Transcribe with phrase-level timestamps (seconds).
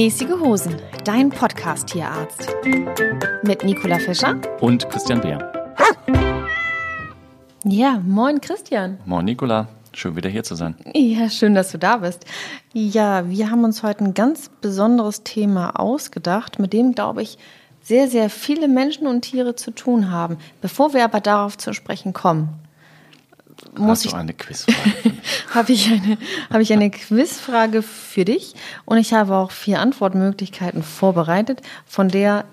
[0.00, 2.54] Mäßige Hosen, dein Podcast-Tierarzt.
[3.42, 5.52] Mit Nicola Fischer und Christian Beer.
[7.64, 8.98] Ja, moin Christian.
[9.06, 10.76] Moin Nicola, schön wieder hier zu sein.
[10.94, 12.24] Ja, schön, dass du da bist.
[12.72, 17.36] Ja, wir haben uns heute ein ganz besonderes Thema ausgedacht, mit dem, glaube ich,
[17.82, 20.38] sehr, sehr viele Menschen und Tiere zu tun haben.
[20.60, 22.50] Bevor wir aber darauf zu sprechen kommen,
[23.76, 25.12] muss Hast du ich eine Quizfrage?
[25.54, 26.18] habe ich eine
[26.50, 32.44] habe ich eine Quizfrage für dich und ich habe auch vier Antwortmöglichkeiten vorbereitet, von der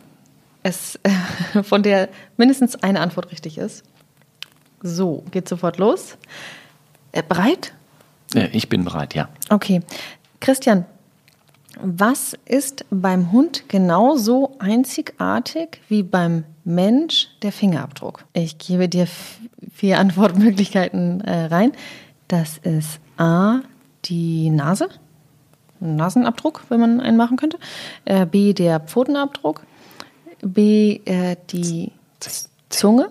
[0.63, 0.99] es
[1.63, 3.84] von der mindestens eine Antwort richtig ist.
[4.81, 6.17] So, geht sofort los.
[7.12, 7.73] Äh, bereit?
[8.34, 9.30] Äh, ich bin bereit, ja.
[9.50, 9.81] Okay.
[10.39, 10.86] Christian,
[11.81, 18.25] was ist beim Hund genauso einzigartig wie beim Mensch der Fingerabdruck?
[18.33, 19.07] Ich gebe dir
[19.73, 21.73] vier Antwortmöglichkeiten äh, rein.
[22.27, 23.59] Das ist A,
[24.05, 24.89] die Nase,
[25.80, 27.59] Nasenabdruck, wenn man einen machen könnte.
[28.05, 29.61] Äh, B, der Pfotenabdruck.
[30.41, 31.91] B, äh, die
[32.69, 33.09] Zunge.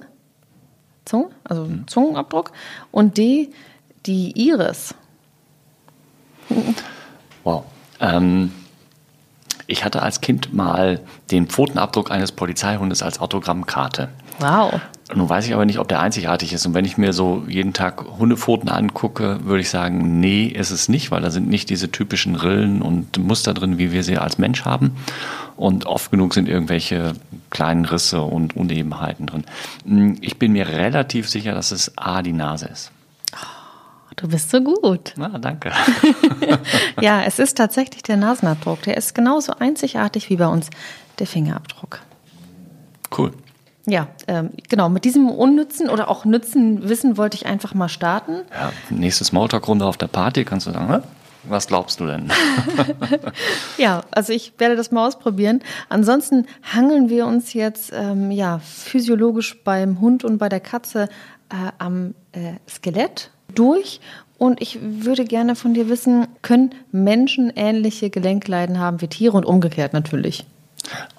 [1.05, 2.53] Zunge, also Zungenabdruck.
[2.91, 3.51] Und D,
[4.07, 4.95] die Iris.
[7.45, 7.65] Wow.
[8.05, 8.53] Ähm,
[9.67, 14.09] ich hatte als Kind mal den Pfotenabdruck eines Polizeihundes als Autogrammkarte.
[14.39, 14.81] Wow.
[15.15, 16.67] Nun weiß ich aber nicht, ob der einzigartig ist.
[16.67, 20.89] Und wenn ich mir so jeden Tag Hundepfoten angucke, würde ich sagen, nee, ist es
[20.89, 24.39] nicht, weil da sind nicht diese typischen Rillen und Muster drin, wie wir sie als
[24.39, 24.97] Mensch haben.
[25.57, 27.13] Und oft genug sind irgendwelche
[27.51, 29.45] kleinen Risse und Unebenheiten drin.
[29.87, 32.91] Hm, ich bin mir relativ sicher, dass es A, die Nase ist.
[34.17, 35.13] Du bist so gut.
[35.17, 35.73] Na, danke.
[37.01, 38.83] ja, es ist tatsächlich der Nasenabdruck.
[38.83, 40.71] Der ist genauso einzigartig wie bei uns
[41.19, 42.01] der Fingerabdruck.
[43.17, 43.33] Cool.
[43.87, 44.89] Ja, ähm, genau.
[44.89, 48.43] Mit diesem unnützen oder auch nützen Wissen wollte ich einfach mal starten.
[48.51, 51.01] Ja, nächste Smalltalk-Runde auf der Party kannst du sagen, Hä?
[51.49, 52.33] was glaubst du denn?
[53.77, 55.61] ja, also ich werde das mal ausprobieren.
[55.91, 61.09] Ansonsten hangeln wir uns jetzt ähm, ja physiologisch beim Hund und bei der Katze
[61.51, 64.01] äh, am äh, Skelett durch.
[64.37, 69.47] Und ich würde gerne von dir wissen, können Menschen ähnliche Gelenkleiden haben wie Tiere und
[69.47, 70.45] umgekehrt natürlich?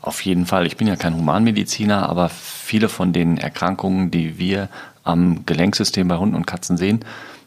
[0.02, 0.68] Auf jeden Fall.
[0.68, 4.70] Ich bin ja kein Humanmediziner, aber viele von den Erkrankungen, die wir
[5.04, 7.00] am Gelenksystem bei Hunden und Katzen sehen,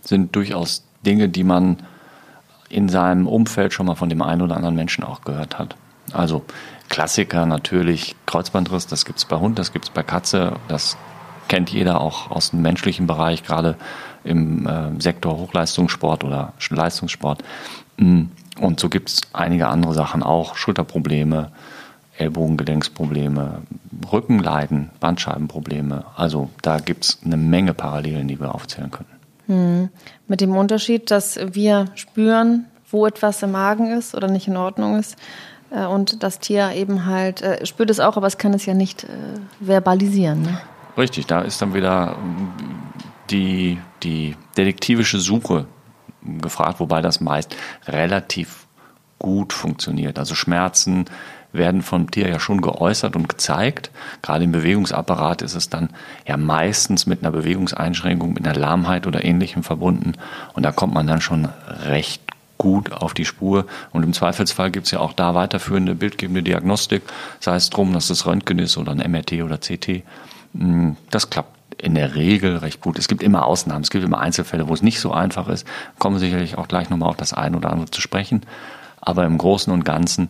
[0.02, 1.78] sind durchaus Dinge, die man
[2.68, 5.76] in seinem Umfeld schon mal von dem einen oder anderen Menschen auch gehört hat.
[6.12, 6.44] Also
[6.88, 10.96] Klassiker natürlich, Kreuzbandriss, das gibt es bei Hund, das gibt es bei Katze, das
[11.48, 13.76] kennt jeder auch aus dem menschlichen Bereich, gerade
[14.28, 17.42] im äh, Sektor Hochleistungssport oder Leistungssport.
[17.96, 18.24] Mm,
[18.60, 21.50] und so gibt es einige andere Sachen auch, Schulterprobleme,
[22.18, 23.62] Ellbogengelenksprobleme,
[24.12, 26.04] Rückenleiden, Bandscheibenprobleme.
[26.16, 29.08] Also da gibt es eine Menge Parallelen, die wir aufzählen können.
[29.46, 29.88] Hm.
[30.26, 34.98] Mit dem Unterschied, dass wir spüren, wo etwas im Magen ist oder nicht in Ordnung
[34.98, 35.16] ist.
[35.70, 38.74] Äh, und das Tier eben halt äh, spürt es auch, aber es kann es ja
[38.74, 39.06] nicht äh,
[39.60, 40.42] verbalisieren.
[40.42, 40.60] Ne?
[40.96, 42.16] Richtig, da ist dann wieder
[43.30, 45.66] die, die detektivische Suche
[46.22, 47.54] gefragt, wobei das meist
[47.86, 48.66] relativ
[49.18, 50.18] gut funktioniert.
[50.18, 51.06] Also Schmerzen
[51.52, 53.90] werden vom Tier ja schon geäußert und gezeigt.
[54.22, 55.90] Gerade im Bewegungsapparat ist es dann
[56.26, 60.12] ja meistens mit einer Bewegungseinschränkung, mit einer Lahmheit oder ähnlichem verbunden.
[60.52, 61.48] Und da kommt man dann schon
[61.84, 62.22] recht
[62.58, 63.66] gut auf die Spur.
[63.92, 67.02] Und im Zweifelsfall gibt es ja auch da weiterführende bildgebende Diagnostik,
[67.40, 70.02] sei es drum, dass es Röntgen ist oder ein MRT oder CT.
[70.54, 72.98] Hm, das klappt in der Regel recht gut.
[72.98, 75.66] Es gibt immer Ausnahmen, es gibt immer Einzelfälle, wo es nicht so einfach ist.
[75.98, 78.42] Kommen sicherlich auch gleich nochmal auf das eine oder andere zu sprechen.
[79.00, 80.28] Aber im Großen und Ganzen,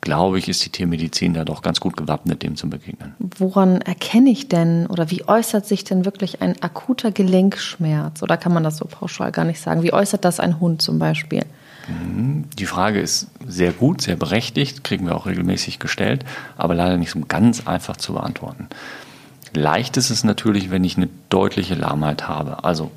[0.00, 3.14] glaube ich, ist die Tiermedizin da doch ganz gut gewappnet, dem zu begegnen.
[3.18, 8.22] Woran erkenne ich denn oder wie äußert sich denn wirklich ein akuter Gelenkschmerz?
[8.22, 9.82] Oder kann man das so pauschal gar nicht sagen?
[9.82, 11.44] Wie äußert das ein Hund zum Beispiel?
[11.88, 12.44] Mhm.
[12.58, 16.24] Die Frage ist sehr gut, sehr berechtigt, kriegen wir auch regelmäßig gestellt,
[16.56, 18.68] aber leider nicht so ganz einfach zu beantworten.
[19.54, 22.64] Leicht ist es natürlich, wenn ich eine deutliche Lahmheit habe.
[22.64, 22.90] Also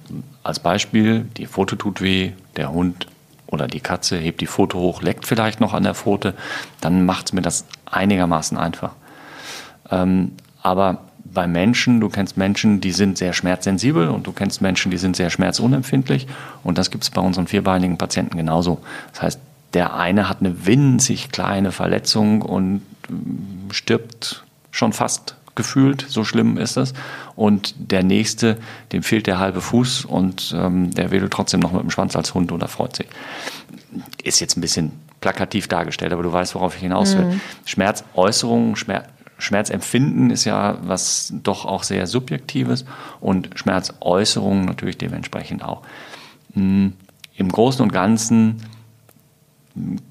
[0.43, 3.07] als Beispiel, die Pfote tut weh, der Hund
[3.47, 6.33] oder die Katze hebt die Pfote hoch, leckt vielleicht noch an der Pfote,
[6.79, 8.93] dann macht es mir das einigermaßen einfach.
[9.89, 14.91] Ähm, aber bei Menschen, du kennst Menschen, die sind sehr schmerzsensibel und du kennst Menschen,
[14.91, 16.27] die sind sehr schmerzunempfindlich
[16.63, 18.81] und das gibt es bei unseren vierbeinigen Patienten genauso.
[19.13, 19.39] Das heißt,
[19.73, 26.57] der eine hat eine winzig kleine Verletzung und ähm, stirbt schon fast gefühlt, so schlimm
[26.57, 26.93] ist es.
[27.35, 28.57] Und der nächste,
[28.91, 32.33] dem fehlt der halbe Fuß und ähm, der wedelt trotzdem noch mit dem Schwanz als
[32.33, 33.07] Hund oder freut sich.
[34.23, 37.25] Ist jetzt ein bisschen plakativ dargestellt, aber du weißt, worauf ich hinaus will.
[37.25, 37.41] Mhm.
[37.65, 39.05] Schmerzäußerungen, Schmerz,
[39.37, 42.85] Schmerzempfinden ist ja was doch auch sehr Subjektives
[43.19, 45.81] und Schmerzäußerungen natürlich dementsprechend auch.
[46.53, 46.93] Hm,
[47.35, 48.61] Im Großen und Ganzen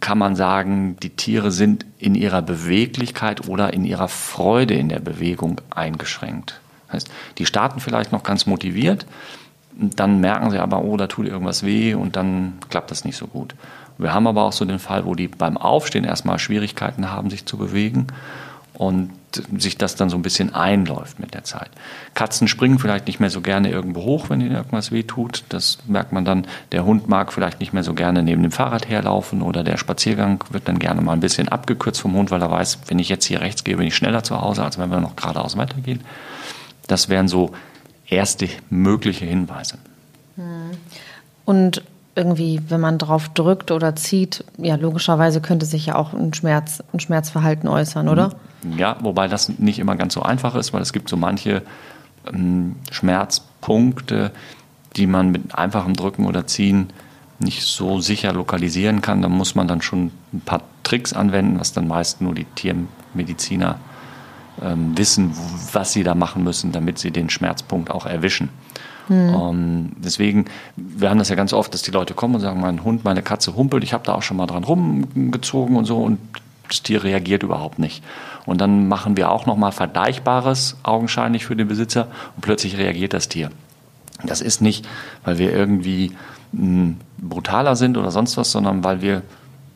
[0.00, 5.00] kann man sagen, die Tiere sind in ihrer Beweglichkeit oder in ihrer Freude in der
[5.00, 6.60] Bewegung eingeschränkt.
[6.86, 9.06] Das heißt, die starten vielleicht noch ganz motiviert,
[9.72, 13.26] dann merken sie aber, oh, da tut irgendwas weh und dann klappt das nicht so
[13.26, 13.54] gut.
[13.98, 17.46] Wir haben aber auch so den Fall, wo die beim Aufstehen erstmal Schwierigkeiten haben, sich
[17.46, 18.06] zu bewegen
[18.74, 19.10] und
[19.58, 21.70] sich das dann so ein bisschen einläuft mit der Zeit.
[22.14, 25.44] Katzen springen vielleicht nicht mehr so gerne irgendwo hoch, wenn ihnen irgendwas wehtut.
[25.48, 26.46] Das merkt man dann.
[26.72, 30.44] Der Hund mag vielleicht nicht mehr so gerne neben dem Fahrrad herlaufen oder der Spaziergang
[30.50, 33.24] wird dann gerne mal ein bisschen abgekürzt vom Hund, weil er weiß, wenn ich jetzt
[33.24, 36.00] hier rechts gehe, bin ich schneller zu Hause, als wenn wir noch geradeaus weitergehen.
[36.86, 37.52] Das wären so
[38.08, 39.78] erste mögliche Hinweise.
[41.44, 41.82] Und
[42.14, 46.82] irgendwie, wenn man drauf drückt oder zieht, ja, logischerweise könnte sich ja auch ein, Schmerz,
[46.92, 48.32] ein Schmerzverhalten äußern, oder?
[48.76, 51.62] Ja, wobei das nicht immer ganz so einfach ist, weil es gibt so manche
[52.32, 54.32] ähm, Schmerzpunkte,
[54.96, 56.92] die man mit einfachem Drücken oder Ziehen
[57.38, 59.22] nicht so sicher lokalisieren kann.
[59.22, 63.78] Da muss man dann schon ein paar Tricks anwenden, was dann meist nur die Tiermediziner
[64.62, 65.32] ähm, wissen,
[65.72, 68.50] was sie da machen müssen, damit sie den Schmerzpunkt auch erwischen.
[69.08, 69.34] Mhm.
[69.34, 70.44] Um, deswegen,
[70.76, 73.22] wir haben das ja ganz oft, dass die Leute kommen und sagen, mein Hund, meine
[73.22, 76.18] Katze humpelt, ich habe da auch schon mal dran rumgezogen und so und
[76.68, 78.04] das Tier reagiert überhaupt nicht.
[78.46, 83.28] Und dann machen wir auch nochmal Vergleichbares, augenscheinlich für den Besitzer und plötzlich reagiert das
[83.28, 83.50] Tier.
[84.24, 84.86] Das ist nicht,
[85.24, 86.12] weil wir irgendwie
[86.52, 89.22] hm, brutaler sind oder sonst was, sondern weil wir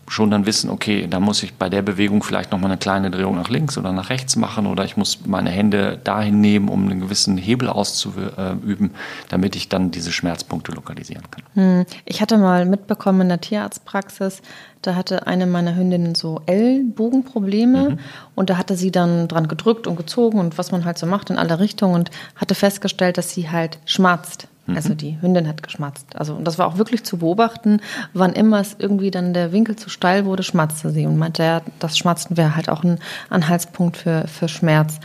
[0.09, 3.37] schon dann wissen, okay, da muss ich bei der Bewegung vielleicht nochmal eine kleine Drehung
[3.37, 7.01] nach links oder nach rechts machen oder ich muss meine Hände dahin nehmen, um einen
[7.01, 8.91] gewissen Hebel auszuüben,
[9.29, 11.45] damit ich dann diese Schmerzpunkte lokalisieren kann.
[11.55, 11.87] Hm.
[12.05, 14.43] Ich hatte mal mitbekommen in der Tierarztpraxis,
[14.87, 17.99] da hatte eine meiner Hündinnen so Ellbogenprobleme mhm.
[18.35, 21.31] und da hatte sie dann dran gedrückt und gezogen und was man halt so macht
[21.31, 24.49] in alle Richtungen und hatte festgestellt, dass sie halt schmerzt.
[24.67, 24.77] Mhm.
[24.77, 26.17] Also die Hündin hat geschmatzt.
[26.17, 27.81] Also und das war auch wirklich zu beobachten,
[28.13, 31.63] wann immer es irgendwie dann der Winkel zu steil wurde, schmatzte sie und meinte, ja,
[31.79, 32.99] das Schmatzen wäre halt auch ein
[33.31, 35.01] Anhaltspunkt für, für Schmerz.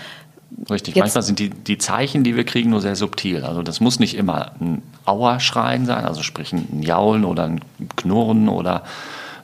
[0.70, 3.44] Richtig, Jetzt, manchmal sind die, die Zeichen, die wir kriegen, nur sehr subtil.
[3.44, 7.62] Also das muss nicht immer ein Auerschreien sein, also sprich ein Jaulen oder ein
[7.96, 8.84] Knurren oder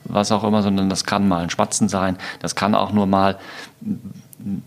[0.08, 2.16] was auch immer, sondern das kann mal ein Schmatzen sein.
[2.40, 3.38] Das kann auch nur mal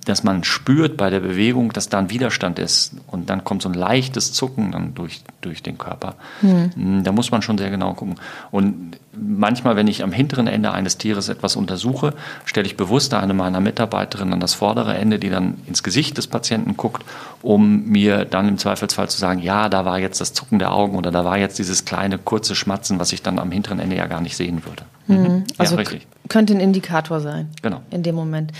[0.06, 3.70] dass man spürt bei der Bewegung, dass da ein Widerstand ist und dann kommt so
[3.70, 6.16] ein leichtes Zucken dann durch, durch den Körper.
[6.42, 7.04] Mhm.
[7.04, 8.16] Da muss man schon sehr genau gucken.
[8.52, 12.14] Und manchmal, wenn ich am hinteren Ende eines Tieres etwas untersuche,
[12.46, 16.28] stelle ich bewusst eine meiner Mitarbeiterinnen an das vordere Ende, die dann ins Gesicht des
[16.28, 17.04] Patienten guckt,
[17.42, 20.98] um mir dann im Zweifelsfall zu sagen, ja, da war jetzt das Zucken der Augen
[20.98, 24.08] oder da war jetzt dieses kleine kurze Schmatzen, was ich dann am hinteren Ende ja
[24.08, 24.84] gar nicht sehen würde.
[25.08, 25.46] Mhm.
[25.58, 25.86] Also ja,
[26.28, 27.50] könnte ein Indikator sein.
[27.62, 27.81] Genau.
[27.92, 28.52] In dem Moment.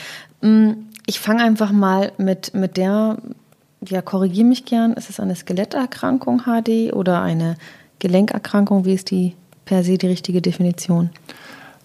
[0.42, 0.89] Mhm.
[1.10, 3.18] Ich fange einfach mal mit, mit der,
[3.84, 7.58] ja, korrigiere mich gern, ist es eine Skeletterkrankung HD oder eine
[7.98, 8.86] Gelenkerkrankung?
[8.86, 9.34] Wie ist die
[9.66, 11.10] per se die richtige Definition?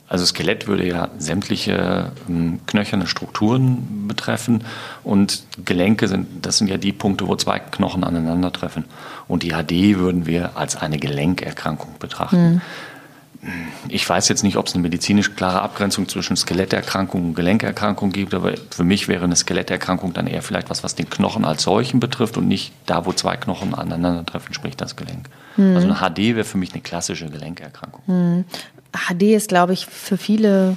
[0.09, 4.63] Also Skelett würde ja sämtliche ähm, knöcherne Strukturen betreffen
[5.05, 8.85] und Gelenke sind, das sind ja die Punkte, wo zwei Knochen aneinandertreffen.
[9.27, 12.57] Und die HD würden wir als eine Gelenkerkrankung betrachten.
[12.57, 12.61] Mhm.
[13.89, 18.35] Ich weiß jetzt nicht, ob es eine medizinisch klare Abgrenzung zwischen Skeletterkrankung und Gelenkerkrankung gibt,
[18.35, 22.01] aber für mich wäre eine Skeletterkrankung dann eher vielleicht was, was den Knochen als solchen
[22.01, 25.29] betrifft und nicht da, wo zwei Knochen aneinandertreffen, sprich das Gelenk.
[25.57, 25.77] Mhm.
[25.77, 28.03] Also eine HD wäre für mich eine klassische Gelenkerkrankung.
[28.07, 28.45] Mhm.
[28.93, 30.77] HD ist, glaube ich, für viele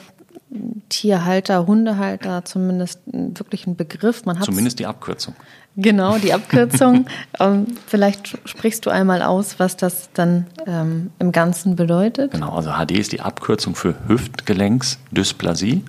[0.90, 4.26] Tierhalter, Hundehalter zumindest wirklich ein Begriff.
[4.26, 5.36] Man zumindest die Abkürzung.
[5.76, 7.08] Genau, die Abkürzung.
[7.40, 12.32] ähm, vielleicht sprichst du einmal aus, was das dann ähm, im Ganzen bedeutet.
[12.32, 15.84] Genau, also HD ist die Abkürzung für Hüftgelenksdysplasie.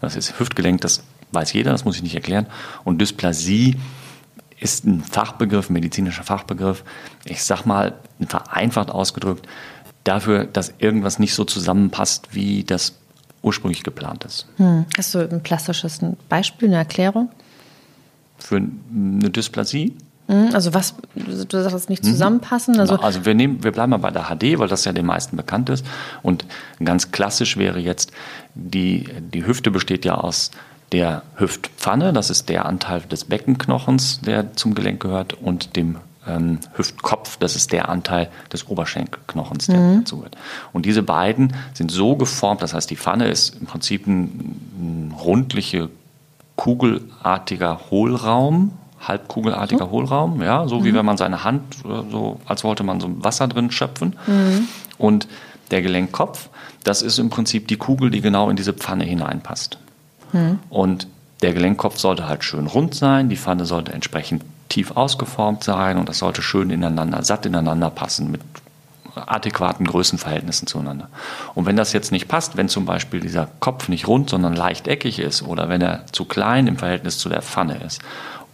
[0.00, 2.46] Das ist Hüftgelenk, das weiß jeder, das muss ich nicht erklären.
[2.84, 3.76] Und Dysplasie
[4.58, 6.84] ist ein Fachbegriff, ein medizinischer Fachbegriff.
[7.24, 7.94] Ich sag mal,
[8.26, 9.46] vereinfacht ausgedrückt,
[10.04, 12.94] dafür, dass irgendwas nicht so zusammenpasst, wie das
[13.44, 14.46] ursprünglich geplant ist.
[14.56, 14.86] Hm.
[14.96, 17.30] Hast du ein klassisches Beispiel, eine Erklärung?
[18.38, 19.96] Für eine Dysplasie?
[20.26, 22.08] Hm, also was, du sagst nicht mhm.
[22.08, 22.80] zusammenpassen?
[22.80, 25.06] Also, genau, also wir, nehmen, wir bleiben mal bei der HD, weil das ja den
[25.06, 25.84] meisten bekannt ist.
[26.22, 26.46] Und
[26.82, 28.10] ganz klassisch wäre jetzt,
[28.54, 30.50] die, die Hüfte besteht ja aus
[30.92, 36.58] der Hüftpfanne, das ist der Anteil des Beckenknochens, der zum Gelenk gehört, und dem ähm,
[36.74, 39.98] Hüftkopf, das ist der Anteil des Oberschenkelknochens, der mhm.
[40.00, 40.36] dazu gehört.
[40.72, 45.14] Und diese beiden sind so geformt, das heißt, die Pfanne ist im Prinzip ein, ein
[45.18, 45.90] rundliche,
[46.56, 49.90] kugelartiger Hohlraum, halbkugelartiger mhm.
[49.90, 50.84] Hohlraum, ja, so mhm.
[50.84, 51.62] wie wenn man seine Hand,
[52.10, 54.16] so als wollte man so Wasser drin schöpfen.
[54.26, 54.68] Mhm.
[54.98, 55.28] Und
[55.70, 56.48] der Gelenkkopf,
[56.84, 59.78] das ist im Prinzip die Kugel, die genau in diese Pfanne hineinpasst.
[60.32, 60.58] Mhm.
[60.70, 61.08] Und
[61.42, 66.08] der Gelenkkopf sollte halt schön rund sein, die Pfanne sollte entsprechend tief ausgeformt sein und
[66.08, 68.40] das sollte schön ineinander, satt ineinander passen mit
[69.14, 71.08] adäquaten Größenverhältnissen zueinander.
[71.54, 74.88] Und wenn das jetzt nicht passt, wenn zum Beispiel dieser Kopf nicht rund, sondern leicht
[74.88, 78.00] eckig ist oder wenn er zu klein im Verhältnis zu der Pfanne ist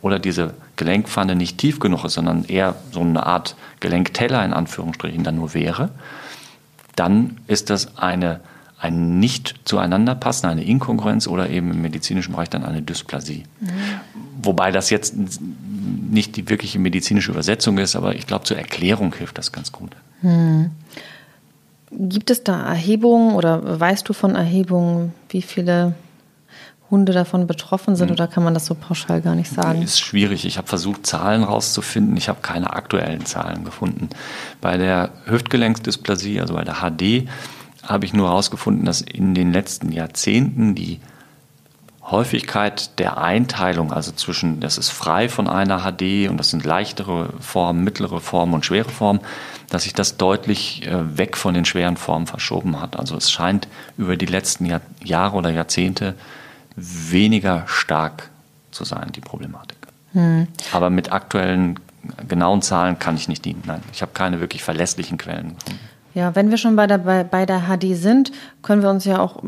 [0.03, 5.25] oder diese Gelenkpfanne nicht tief genug ist, sondern eher so eine Art Gelenkteller in Anführungsstrichen
[5.25, 5.89] dann nur wäre,
[6.97, 8.41] dann ist das eine,
[8.79, 13.45] ein nicht zueinander passen, eine Inkongruenz oder eben im medizinischen Bereich dann eine Dysplasie.
[13.61, 13.69] Mhm.
[14.43, 15.15] Wobei das jetzt
[15.91, 19.91] nicht die wirkliche medizinische Übersetzung ist, aber ich glaube, zur Erklärung hilft das ganz gut.
[20.23, 20.71] Mhm.
[21.91, 25.95] Gibt es da Erhebungen oder weißt du von Erhebungen, wie viele
[26.91, 28.15] Hunde davon betroffen sind hm.
[28.15, 29.83] oder kann man das so pauschal gar nicht sagen?
[29.83, 30.45] Ist schwierig.
[30.45, 32.17] Ich habe versucht, Zahlen rauszufinden.
[32.17, 34.09] Ich habe keine aktuellen Zahlen gefunden.
[34.61, 37.29] Bei der Hüftgelenksdysplasie, also bei der HD,
[37.83, 41.01] habe ich nur herausgefunden, dass in den letzten Jahrzehnten die
[42.11, 47.33] Häufigkeit der Einteilung, also zwischen, das ist frei von einer HD und das sind leichtere
[47.41, 49.21] Formen, mittlere Formen und schwere Formen,
[49.69, 52.99] dass sich das deutlich äh, weg von den schweren Formen verschoben hat.
[52.99, 56.15] Also es scheint über die letzten Jahr, Jahre oder Jahrzehnte
[56.77, 58.31] weniger stark
[58.71, 59.79] zu sein, die Problematik.
[60.13, 60.49] Hm.
[60.73, 61.79] Aber mit aktuellen
[62.29, 63.63] genauen Zahlen kann ich nicht dienen.
[63.67, 65.90] Nein, ich habe keine wirklich verlässlichen Quellen gefunden.
[66.15, 69.21] Ja, wenn wir schon bei der, bei, bei der HD sind, können wir uns ja
[69.21, 69.43] auch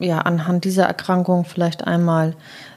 [0.00, 2.34] ja, anhand dieser Erkrankung vielleicht einmal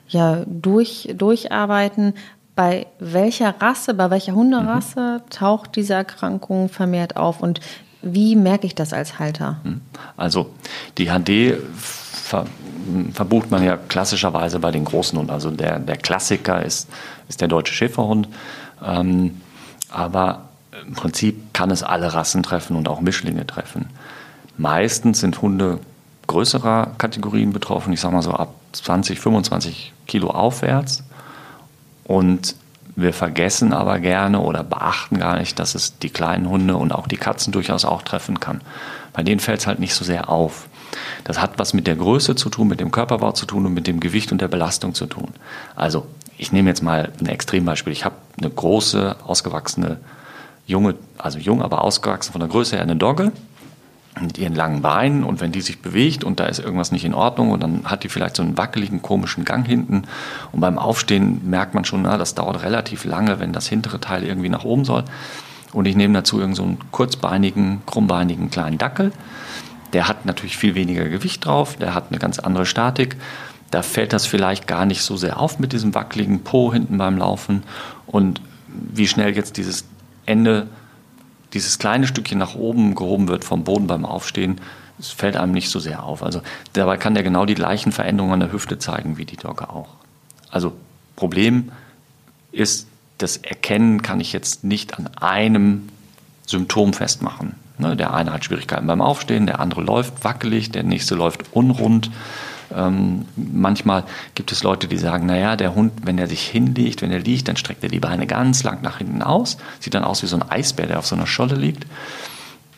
[0.08, 2.14] ja, durch, durcharbeiten.
[2.56, 5.30] Bei welcher Rasse, bei welcher Hunderasse mhm.
[5.30, 7.62] taucht diese Erkrankung vermehrt auf und
[8.02, 9.60] wie merke ich das als Halter?
[9.64, 9.82] Mhm.
[10.18, 10.52] Also
[10.98, 12.46] die HD ver,
[13.14, 15.32] verbucht man ja klassischerweise bei den großen Hunden.
[15.32, 16.90] Also der, der Klassiker ist,
[17.28, 18.28] ist der deutsche Schäferhund.
[18.84, 19.42] Ähm,
[19.90, 20.49] aber
[20.86, 23.90] im Prinzip kann es alle Rassen treffen und auch Mischlinge treffen.
[24.58, 25.80] Meistens sind Hunde
[26.28, 31.04] größerer Kategorien betroffen, ich sage mal so ab 20, 25 Kilo aufwärts.
[32.04, 32.56] Und
[32.96, 37.08] wir vergessen aber gerne oder beachten gar nicht, dass es die kleinen Hunde und auch
[37.08, 38.62] die Katzen durchaus auch treffen kann.
[39.14, 40.68] Bei denen fällt es halt nicht so sehr auf.
[41.24, 43.88] Das hat was mit der Größe zu tun, mit dem Körperbau zu tun und mit
[43.88, 45.30] dem Gewicht und der Belastung zu tun.
[45.76, 46.08] Also,
[46.38, 47.94] ich nehme jetzt mal ein Extrembeispiel.
[47.94, 49.98] Ich habe eine große, ausgewachsene,
[50.70, 53.32] junge, also jung, aber ausgewachsen von der Größe her eine Dogge
[54.20, 57.14] mit ihren langen Beinen und wenn die sich bewegt und da ist irgendwas nicht in
[57.14, 60.04] Ordnung und dann hat die vielleicht so einen wackeligen, komischen Gang hinten
[60.52, 64.24] und beim Aufstehen merkt man schon, na, das dauert relativ lange, wenn das hintere Teil
[64.24, 65.04] irgendwie nach oben soll.
[65.72, 69.12] Und ich nehme dazu irgendeinen so kurzbeinigen, krummbeinigen kleinen Dackel
[69.94, 73.18] der hat natürlich viel weniger Gewicht drauf, der hat eine ganz andere Statik.
[73.72, 77.18] Da fällt das vielleicht gar nicht so sehr auf mit diesem wackeligen Po hinten beim
[77.18, 77.64] Laufen.
[78.08, 79.86] Und wie schnell jetzt dieses
[80.30, 80.68] Ende,
[81.54, 84.62] dieses kleine Stückchen nach oben gehoben wird vom Boden beim Aufstehen,
[84.98, 86.24] das fällt einem nicht so sehr auf.
[86.24, 86.42] Also
[86.74, 89.90] dabei kann der genau die gleichen Veränderungen an der Hüfte zeigen wie die Dogge auch.
[90.52, 90.74] Also
[91.16, 91.72] Problem
[92.52, 95.90] ist, das Erkennen kann ich jetzt nicht an einem
[96.46, 97.56] Symptom festmachen.
[97.78, 102.12] Ne, der eine hat Schwierigkeiten beim Aufstehen, der andere läuft wackelig, der nächste läuft unrund.
[102.76, 104.04] Ähm, manchmal
[104.36, 107.48] gibt es Leute, die sagen, naja, der Hund, wenn er sich hinlegt, wenn er liegt,
[107.48, 109.58] dann streckt er die Beine ganz lang nach hinten aus.
[109.80, 111.86] Sieht dann aus wie so ein Eisbär, der auf so einer Scholle liegt.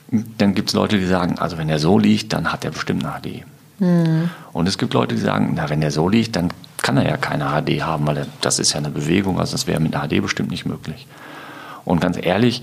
[0.09, 3.05] Dann gibt es Leute, die sagen, also wenn er so liegt, dann hat er bestimmt
[3.05, 3.45] eine HD.
[3.79, 4.29] Mhm.
[4.53, 6.49] Und es gibt Leute, die sagen, na, wenn er so liegt, dann
[6.81, 9.67] kann er ja keine HD haben, weil er, das ist ja eine Bewegung, also das
[9.67, 11.07] wäre mit einer HD bestimmt nicht möglich.
[11.85, 12.61] Und ganz ehrlich,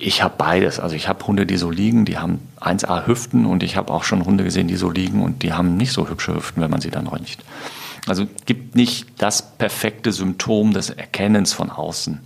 [0.00, 0.80] ich habe beides.
[0.80, 4.02] Also ich habe Hunde, die so liegen, die haben 1A Hüften und ich habe auch
[4.02, 6.80] schon Hunde gesehen, die so liegen und die haben nicht so hübsche Hüften, wenn man
[6.80, 7.44] sie dann röntgt.
[8.06, 12.18] Also gibt nicht das perfekte Symptom des Erkennens von außen.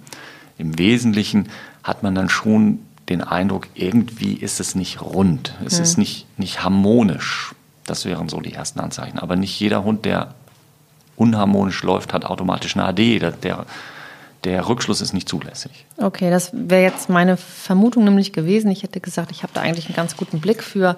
[0.56, 1.48] Im Wesentlichen
[1.82, 2.78] hat man dann schon
[3.08, 5.82] den Eindruck, irgendwie ist es nicht rund, es hm.
[5.82, 7.54] ist nicht, nicht harmonisch.
[7.86, 9.18] Das wären so die ersten Anzeichen.
[9.18, 10.34] Aber nicht jeder Hund, der
[11.16, 13.18] unharmonisch läuft, hat automatisch eine AD.
[13.18, 13.66] Der, der
[14.46, 15.86] Rückschluss ist nicht zulässig.
[15.96, 18.70] Okay, das wäre jetzt meine Vermutung nämlich gewesen.
[18.70, 20.96] Ich hätte gesagt, ich habe da eigentlich einen ganz guten Blick für.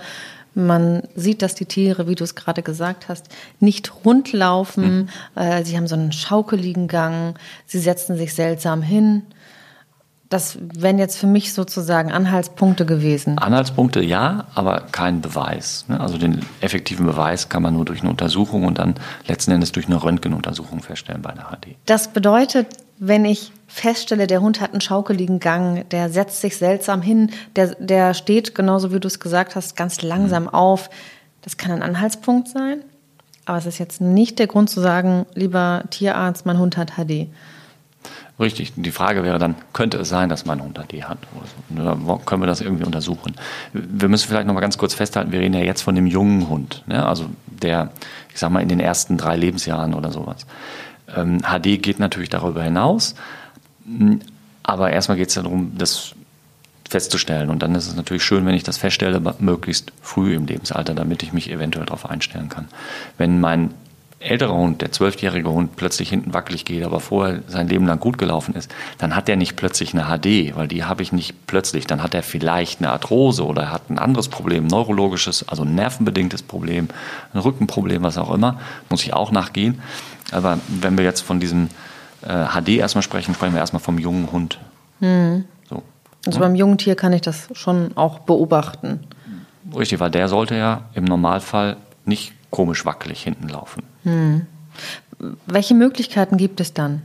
[0.55, 3.27] Man sieht, dass die Tiere, wie du es gerade gesagt hast,
[3.61, 5.11] nicht rund laufen.
[5.37, 5.65] Mhm.
[5.65, 7.39] sie haben so einen schaukeligen Gang.
[7.67, 9.23] Sie setzen sich seltsam hin.
[10.29, 13.39] Das wären jetzt für mich sozusagen Anhaltspunkte gewesen.
[13.39, 15.85] Anhaltspunkte ja, aber kein Beweis.
[15.89, 16.01] Ne?
[16.01, 18.95] Also den effektiven Beweis kann man nur durch eine Untersuchung und dann
[19.29, 21.77] letzten Endes durch eine Röntgenuntersuchung feststellen bei der HD.
[21.85, 22.67] Das bedeutet,
[22.99, 27.75] wenn ich feststelle, der Hund hat einen schaukeligen Gang, der setzt sich seltsam hin, der,
[27.79, 30.51] der steht, genauso wie du es gesagt hast, ganz langsam mhm.
[30.51, 30.91] auf.
[31.43, 32.83] Das kann ein Anhaltspunkt sein,
[33.45, 37.29] aber es ist jetzt nicht der Grund zu sagen, lieber Tierarzt, mein Hund hat HD.
[38.39, 38.75] Richtig.
[38.77, 41.19] Die Frage wäre dann, könnte es sein, dass mein Hund HD hat?
[41.75, 43.35] Oder können wir das irgendwie untersuchen?
[43.73, 46.49] Wir müssen vielleicht noch mal ganz kurz festhalten, wir reden ja jetzt von dem jungen
[46.49, 46.83] Hund.
[46.87, 47.05] Ne?
[47.07, 47.91] Also der,
[48.33, 50.47] ich sag mal, in den ersten drei Lebensjahren oder sowas.
[51.15, 53.15] Ähm, HD geht natürlich darüber hinaus.
[54.63, 56.15] Aber erstmal geht es darum, das
[56.89, 57.51] festzustellen.
[57.51, 61.23] Und dann ist es natürlich schön, wenn ich das feststelle, möglichst früh im Lebensalter, damit
[61.23, 62.69] ich mich eventuell darauf einstellen kann.
[63.19, 63.75] Wenn mein
[64.19, 68.17] älterer Hund, der zwölfjährige Hund, plötzlich hinten wackelig geht, aber vorher sein Leben lang gut
[68.19, 71.87] gelaufen ist, dann hat er nicht plötzlich eine HD, weil die habe ich nicht plötzlich.
[71.87, 75.75] Dann hat er vielleicht eine Arthrose oder er hat ein anderes Problem, neurologisches, also ein
[75.75, 76.89] nervenbedingtes Problem,
[77.35, 78.59] ein Rückenproblem, was auch immer,
[78.89, 79.83] muss ich auch nachgehen.
[80.33, 81.69] Aber wenn wir jetzt von diesem
[82.23, 84.59] äh, HD erstmal sprechen, sprechen wir erstmal vom jungen Hund.
[85.01, 85.45] Mhm.
[85.69, 85.83] So.
[86.27, 89.01] Also beim jungen Tier kann ich das schon auch beobachten.
[89.75, 93.83] Richtig, weil der sollte ja im Normalfall nicht komisch wackelig hinten laufen.
[94.05, 94.47] Hm.
[95.47, 97.03] Welche Möglichkeiten gibt es dann,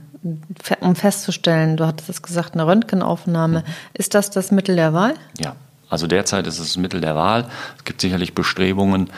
[0.80, 3.64] um festzustellen, du hattest es gesagt, eine Röntgenaufnahme, hm.
[3.94, 5.14] ist das das Mittel der Wahl?
[5.40, 5.56] Ja,
[5.88, 7.46] also derzeit ist es das Mittel der Wahl.
[7.76, 9.10] Es gibt sicherlich Bestrebungen,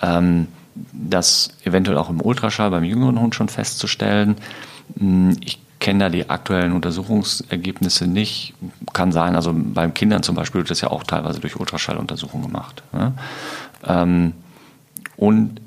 [0.00, 0.48] ähm,
[0.92, 4.36] das eventuell auch im Ultraschall beim jüngeren Hund schon festzustellen.
[4.98, 8.54] Hm, ich kenne da die aktuellen Untersuchungsergebnisse nicht.
[8.92, 12.82] Kann sein, also beim Kindern zum Beispiel wird das ja auch teilweise durch Ultraschalluntersuchungen gemacht.
[12.92, 13.12] Ne?
[13.84, 14.32] Ähm,
[15.16, 15.60] und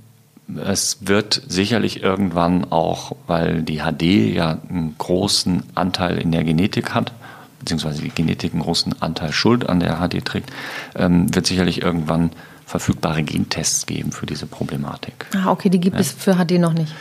[0.63, 6.93] es wird sicherlich irgendwann auch, weil die HD ja einen großen Anteil in der Genetik
[6.93, 7.11] hat,
[7.59, 10.51] beziehungsweise die Genetik einen großen Anteil Schuld an der HD trägt,
[10.95, 12.31] ähm, wird sicherlich irgendwann
[12.65, 15.27] verfügbare Gentests geben für diese Problematik.
[15.35, 16.01] Ah, okay, die gibt ja.
[16.01, 16.93] es für HD noch nicht.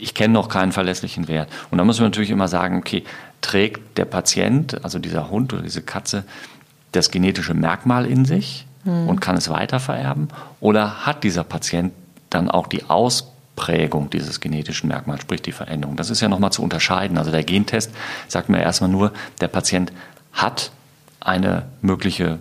[0.00, 1.48] Ich kenne noch keinen verlässlichen Wert.
[1.70, 3.04] Und da muss man natürlich immer sagen, okay,
[3.40, 6.24] trägt der Patient, also dieser Hund oder diese Katze,
[6.92, 9.08] das genetische Merkmal in sich hm.
[9.08, 10.28] und kann es weitervererben?
[10.60, 11.92] Oder hat dieser Patient
[12.30, 15.96] dann auch die Ausprägung dieses genetischen Merkmals, sprich die Veränderung.
[15.96, 17.18] Das ist ja nochmal zu unterscheiden.
[17.18, 17.92] Also der Gentest
[18.26, 19.92] sagt mir erstmal nur, der Patient
[20.32, 20.70] hat
[21.20, 22.38] eine mögliche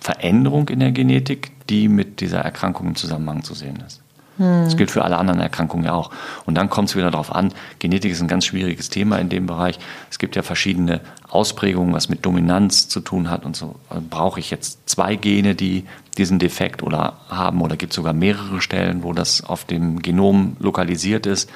[0.00, 4.02] Veränderung in der Genetik, die mit dieser Erkrankung im Zusammenhang zu sehen ist.
[4.40, 4.64] Hm.
[4.64, 6.10] Das gilt für alle anderen Erkrankungen ja auch.
[6.46, 9.46] Und dann kommt es wieder darauf an, Genetik ist ein ganz schwieriges Thema in dem
[9.46, 9.78] Bereich.
[10.10, 13.76] Es gibt ja verschiedene Ausprägungen, was mit Dominanz zu tun hat und so.
[13.90, 15.84] Also brauche ich jetzt zwei Gene, die
[16.16, 20.56] diesen Defekt oder haben oder gibt es sogar mehrere Stellen, wo das auf dem Genom
[20.58, 21.50] lokalisiert ist?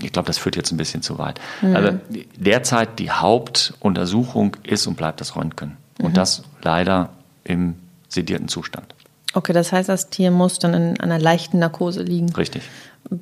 [0.00, 1.38] Ich glaube, das führt jetzt ein bisschen zu weit.
[1.60, 1.76] Mhm.
[1.76, 1.98] Also
[2.36, 5.76] derzeit die Hauptuntersuchung ist und bleibt das Röntgen.
[6.00, 6.14] Und mhm.
[6.14, 7.10] das leider
[7.46, 7.76] im
[8.08, 8.94] sedierten Zustand.
[9.34, 12.32] Okay, das heißt, das Tier muss dann in einer leichten Narkose liegen.
[12.32, 12.62] Richtig.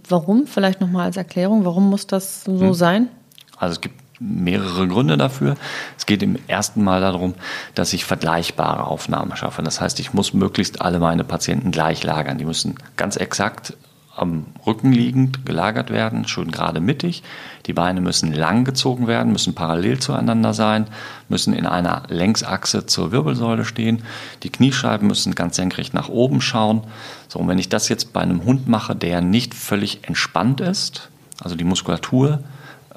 [0.08, 0.46] Warum?
[0.46, 2.74] Vielleicht nochmal als Erklärung, warum muss das so hm.
[2.74, 3.08] sein?
[3.56, 5.56] Also es gibt mehrere Gründe dafür.
[5.98, 7.34] Es geht im ersten Mal darum,
[7.74, 9.62] dass ich vergleichbare Aufnahmen schaffe.
[9.62, 12.38] Das heißt, ich muss möglichst alle meine Patienten gleich lagern.
[12.38, 13.76] Die müssen ganz exakt
[14.16, 17.22] am Rücken liegend gelagert werden, schön gerade mittig.
[17.66, 20.87] Die Beine müssen lang gezogen werden, müssen parallel zueinander sein,
[21.29, 24.03] müssen in einer Längsachse zur Wirbelsäule stehen.
[24.42, 26.83] Die Kniescheiben müssen ganz senkrecht nach oben schauen.
[27.29, 31.11] So, und wenn ich das jetzt bei einem Hund mache, der nicht völlig entspannt ist,
[31.42, 32.40] also die Muskulatur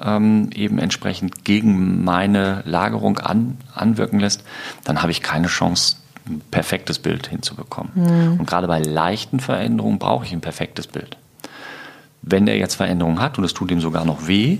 [0.00, 4.44] ähm, eben entsprechend gegen meine Lagerung an, anwirken lässt,
[4.84, 5.96] dann habe ich keine Chance,
[6.28, 7.92] ein perfektes Bild hinzubekommen.
[7.94, 8.40] Mhm.
[8.40, 11.16] Und gerade bei leichten Veränderungen brauche ich ein perfektes Bild.
[12.22, 14.58] Wenn er jetzt Veränderungen hat und es tut ihm sogar noch weh,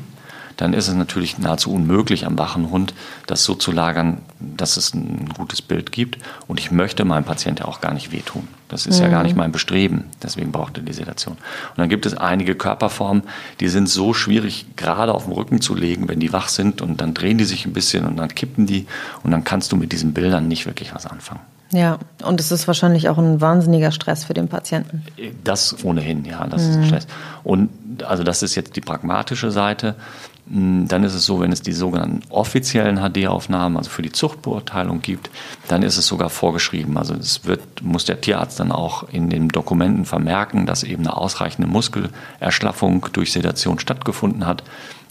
[0.58, 2.92] dann ist es natürlich nahezu unmöglich am wachen Hund,
[3.28, 6.18] das so zu lagern, dass es ein gutes Bild gibt.
[6.48, 8.48] Und ich möchte meinem Patienten auch gar nicht wehtun.
[8.66, 9.04] Das ist mhm.
[9.04, 10.06] ja gar nicht mein Bestreben.
[10.20, 11.34] Deswegen braucht er die Sedation.
[11.34, 13.22] Und dann gibt es einige Körperformen,
[13.60, 16.82] die sind so schwierig, gerade auf dem Rücken zu legen, wenn die wach sind.
[16.82, 18.86] Und dann drehen die sich ein bisschen und dann kippen die.
[19.22, 21.40] Und dann kannst du mit diesen Bildern nicht wirklich was anfangen.
[21.70, 25.04] Ja, und es ist wahrscheinlich auch ein wahnsinniger Stress für den Patienten.
[25.44, 26.70] Das ohnehin, ja, das mhm.
[26.70, 27.06] ist Stress.
[27.44, 27.68] Und
[28.04, 29.94] also das ist jetzt die pragmatische Seite.
[30.50, 35.02] Hm, dann ist es so, wenn es die sogenannten offiziellen HD-Aufnahmen, also für die Zuchtbeurteilung
[35.02, 35.30] gibt,
[35.68, 36.96] dann ist es sogar vorgeschrieben.
[36.96, 41.16] Also es wird, muss der Tierarzt dann auch in den Dokumenten vermerken, dass eben eine
[41.16, 44.62] ausreichende Muskelerschlaffung durch Sedation stattgefunden hat,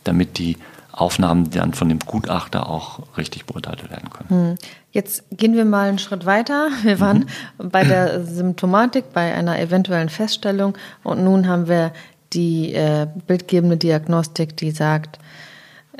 [0.03, 0.57] damit die
[0.97, 4.29] Aufnahmen dann von dem Gutachter auch richtig beurteilt werden können.
[4.29, 4.55] Hm.
[4.91, 6.69] Jetzt gehen wir mal einen Schritt weiter.
[6.83, 7.27] Wir waren
[7.60, 7.69] mhm.
[7.69, 11.91] bei der Symptomatik, bei einer eventuellen Feststellung und nun haben wir
[12.33, 15.19] die äh, bildgebende Diagnostik, die sagt,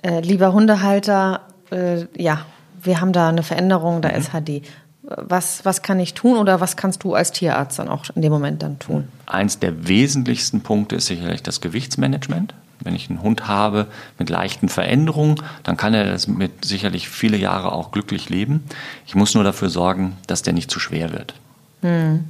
[0.02, 2.46] äh, lieber Hundehalter, äh, ja,
[2.82, 4.16] wir haben da eine Veränderung, da mhm.
[4.16, 4.62] ist HD.
[5.04, 8.32] Was, was kann ich tun oder was kannst du als Tierarzt dann auch in dem
[8.32, 9.08] Moment dann tun?
[9.26, 12.54] Eins der wesentlichsten Punkte ist sicherlich das Gewichtsmanagement.
[12.84, 13.88] Wenn ich einen Hund habe
[14.20, 18.64] mit leichten Veränderungen, dann kann er das mit sicherlich viele Jahre auch glücklich leben.
[19.06, 21.34] Ich muss nur dafür sorgen, dass der nicht zu schwer wird.
[21.82, 22.26] Hm.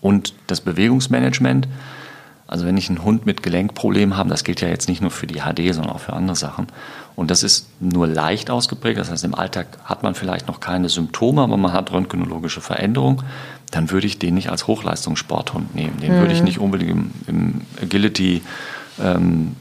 [0.00, 1.68] Und das Bewegungsmanagement,
[2.46, 5.26] also wenn ich einen Hund mit Gelenkproblemen habe, das gilt ja jetzt nicht nur für
[5.26, 6.66] die HD, sondern auch für andere Sachen.
[7.14, 8.98] Und das ist nur leicht ausgeprägt.
[8.98, 13.22] Das heißt, im Alltag hat man vielleicht noch keine Symptome, aber man hat röntgenologische Veränderungen.
[13.70, 16.00] Dann würde ich den nicht als Hochleistungssporthund nehmen.
[16.00, 16.20] Den mhm.
[16.20, 18.42] würde ich nicht unbedingt im, im Agility
[19.00, 19.54] ähm,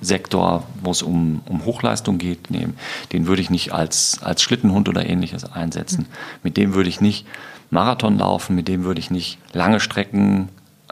[0.00, 2.76] Sektor, wo es um, um Hochleistung geht, nehmen.
[3.12, 6.06] Den würde ich nicht als, als Schlittenhund oder ähnliches einsetzen.
[6.42, 7.26] Mit dem würde ich nicht
[7.70, 10.48] Marathon laufen, mit dem würde ich nicht lange Strecken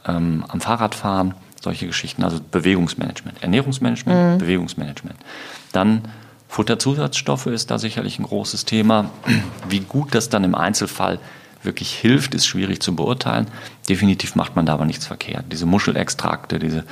[0.06, 2.24] ähm, am Fahrrad fahren, solche Geschichten.
[2.24, 4.38] Also Bewegungsmanagement, Ernährungsmanagement, mhm.
[4.38, 5.18] Bewegungsmanagement.
[5.72, 6.02] Dann
[6.48, 9.10] Futterzusatzstoffe ist da sicherlich ein großes Thema.
[9.68, 11.18] Wie gut das dann im Einzelfall
[11.62, 13.46] wirklich hilft, ist schwierig zu beurteilen.
[13.88, 15.46] Definitiv macht man da aber nichts verkehrt.
[15.50, 16.84] Diese Muschelextrakte, diese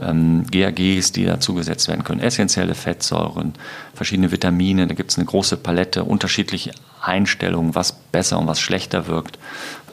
[0.00, 3.54] ähm, GAGs, die da zugesetzt werden können, essentielle Fettsäuren,
[3.94, 9.06] verschiedene Vitamine, da gibt es eine große Palette, unterschiedliche Einstellungen, was besser und was schlechter
[9.06, 9.38] wirkt.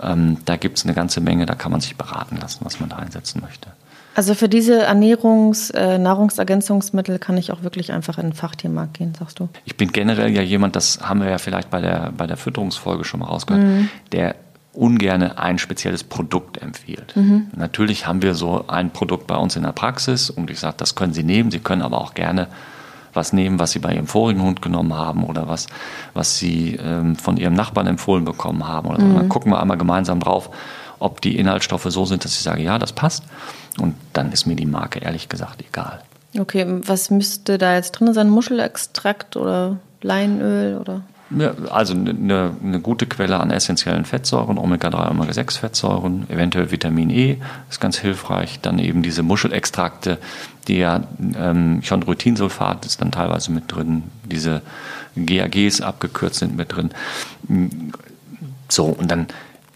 [0.02, 2.90] Ähm, da gibt es eine ganze Menge, da kann man sich beraten lassen, was man
[2.90, 3.70] da einsetzen möchte.
[4.16, 9.14] Also für diese Ernährungs-, äh, Nahrungsergänzungsmittel kann ich auch wirklich einfach in den Fachtiermarkt gehen,
[9.18, 9.50] sagst du?
[9.66, 13.04] Ich bin generell ja jemand, das haben wir ja vielleicht bei der, bei der Fütterungsfolge
[13.04, 13.90] schon mal rausgehört, mhm.
[14.12, 14.36] der
[14.74, 17.16] ungerne ein spezielles Produkt empfiehlt.
[17.16, 17.48] Mhm.
[17.56, 20.96] Natürlich haben wir so ein Produkt bei uns in der Praxis und ich sage, das
[20.96, 22.48] können Sie nehmen, Sie können aber auch gerne
[23.14, 25.68] was nehmen, was Sie bei Ihrem vorigen Hund genommen haben oder was,
[26.16, 28.90] was Sie ähm, von Ihrem Nachbarn empfohlen bekommen haben.
[28.90, 29.16] Oder mhm.
[29.16, 30.50] Dann gucken wir einmal gemeinsam drauf,
[31.04, 33.24] ob die Inhaltsstoffe so sind, dass ich sage, ja, das passt.
[33.78, 36.02] Und dann ist mir die Marke ehrlich gesagt egal.
[36.40, 38.30] Okay, was müsste da jetzt drin sein?
[38.30, 41.02] Muschelextrakt oder Leinöl oder?
[41.38, 47.38] Ja, also eine, eine, gute Quelle an essentiellen Fettsäuren, Omega-3, Omega-6-Fettsäuren, eventuell Vitamin E
[47.70, 48.60] ist ganz hilfreich.
[48.62, 50.20] Dann eben diese Muschelextrakte,
[50.68, 51.04] die ja
[51.36, 54.62] ähm, Chondroitinsulfat ist dann teilweise mit drin, diese
[55.16, 56.92] GAGs abgekürzt sind mit drin.
[58.70, 59.28] So, und dann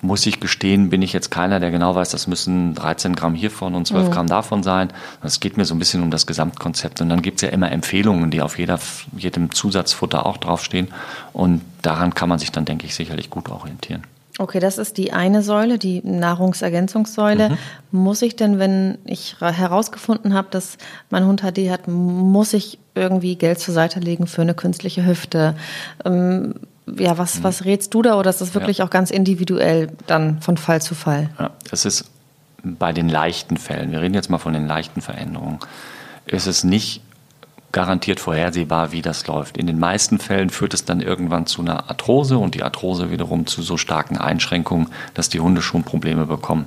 [0.01, 3.73] muss ich gestehen, bin ich jetzt keiner, der genau weiß, das müssen 13 Gramm hiervon
[3.73, 4.11] und 12 mhm.
[4.11, 4.89] Gramm davon sein.
[5.23, 7.01] Es geht mir so ein bisschen um das Gesamtkonzept.
[7.01, 8.79] Und dann gibt es ja immer Empfehlungen, die auf jeder,
[9.15, 10.89] jedem Zusatzfutter auch draufstehen.
[11.33, 14.03] Und daran kann man sich dann, denke ich, sicherlich gut orientieren.
[14.39, 17.49] Okay, das ist die eine Säule, die Nahrungsergänzungssäule.
[17.49, 17.57] Mhm.
[17.91, 20.77] Muss ich denn, wenn ich herausgefunden habe, dass
[21.09, 25.55] mein Hund HD hat, muss ich irgendwie Geld zur Seite legen für eine künstliche Hüfte?
[26.05, 26.53] Ähm,
[26.97, 27.43] ja, was, mhm.
[27.43, 28.85] was rätst du da oder ist das wirklich ja.
[28.85, 31.29] auch ganz individuell dann von Fall zu Fall?
[31.39, 32.09] Ja, es ist
[32.63, 35.59] bei den leichten Fällen, wir reden jetzt mal von den leichten Veränderungen,
[36.25, 37.01] ist es nicht
[37.71, 39.57] garantiert vorhersehbar, wie das läuft.
[39.57, 43.45] In den meisten Fällen führt es dann irgendwann zu einer Arthrose und die Arthrose wiederum
[43.45, 46.65] zu so starken Einschränkungen, dass die Hunde schon Probleme bekommen.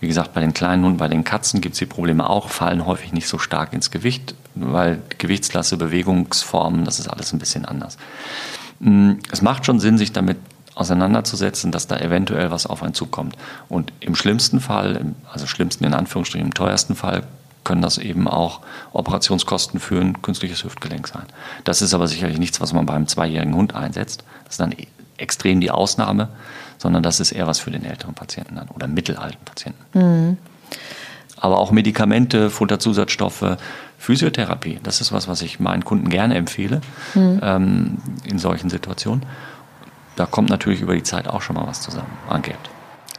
[0.00, 2.86] Wie gesagt, bei den kleinen Hunden, bei den Katzen gibt es die Probleme auch, fallen
[2.86, 7.98] häufig nicht so stark ins Gewicht, weil Gewichtslasse, Bewegungsformen, das ist alles ein bisschen anders.
[8.82, 10.36] Mm, es macht schon Sinn, sich damit
[10.74, 13.36] auseinanderzusetzen, dass da eventuell was auf einen zukommt.
[13.68, 17.22] Und im schlimmsten Fall, also schlimmsten in Anführungsstrichen, im teuersten Fall,
[17.64, 18.60] können das eben auch
[18.92, 21.24] Operationskosten für ein künstliches Hüftgelenk sein.
[21.62, 24.24] Das ist aber sicherlich nichts, was man beim zweijährigen Hund einsetzt.
[24.44, 24.74] Das ist dann
[25.16, 26.28] extrem die Ausnahme,
[26.78, 29.98] sondern das ist eher was für den älteren Patienten dann oder mittelalten Patienten.
[29.98, 30.38] Mhm.
[31.36, 33.56] Aber auch Medikamente, Futterzusatzstoffe,
[34.02, 36.80] Physiotherapie, das ist was, was ich meinen Kunden gerne empfehle
[37.14, 37.38] mhm.
[37.40, 39.24] ähm, in solchen Situationen.
[40.16, 42.58] Da kommt natürlich über die Zeit auch schon mal was zusammen an Geld.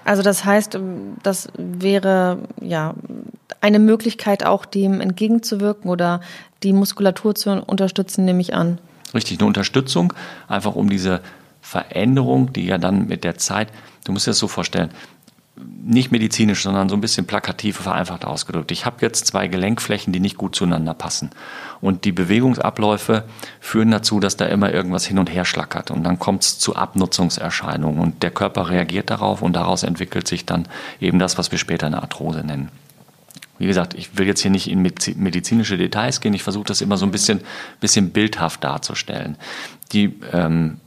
[0.04, 0.78] Also das heißt,
[1.24, 2.96] das wäre ja
[3.62, 6.20] eine Möglichkeit auch dem entgegenzuwirken oder
[6.64, 8.78] die Muskulatur zu unterstützen, nehme ich an.
[9.14, 10.12] Richtig, eine Unterstützung,
[10.50, 11.22] einfach um diese
[11.62, 13.70] Veränderung, die ja dann mit der Zeit,
[14.04, 14.90] du musst dir das so vorstellen,
[15.56, 18.72] nicht medizinisch, sondern so ein bisschen plakativ vereinfacht ausgedrückt.
[18.72, 21.30] Ich habe jetzt zwei Gelenkflächen, die nicht gut zueinander passen.
[21.80, 23.26] Und die Bewegungsabläufe
[23.60, 25.92] führen dazu, dass da immer irgendwas hin und her schlackert.
[25.92, 28.00] Und dann kommt es zu Abnutzungserscheinungen.
[28.02, 30.68] Und der Körper reagiert darauf und daraus entwickelt sich dann
[31.00, 32.70] eben das, was wir später eine Arthrose nennen.
[33.60, 36.34] Wie gesagt, ich will jetzt hier nicht in medizinische Details gehen.
[36.34, 37.42] Ich versuche das immer so ein bisschen,
[37.80, 39.38] bisschen bildhaft darzustellen.
[39.92, 40.80] Die ähm,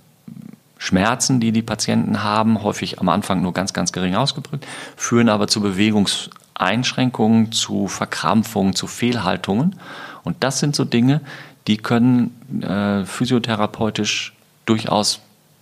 [0.87, 4.64] Schmerzen, die die Patienten haben, häufig am Anfang nur ganz, ganz gering ausgeprägt,
[4.96, 9.75] führen aber zu Bewegungseinschränkungen, zu Verkrampfungen, zu Fehlhaltungen.
[10.22, 11.22] Und das sind so Dinge,
[11.66, 14.33] die können äh, physiotherapeutisch
[14.64, 15.18] durchaus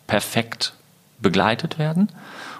[0.06, 0.74] perfekt
[1.22, 2.10] begleitet werden.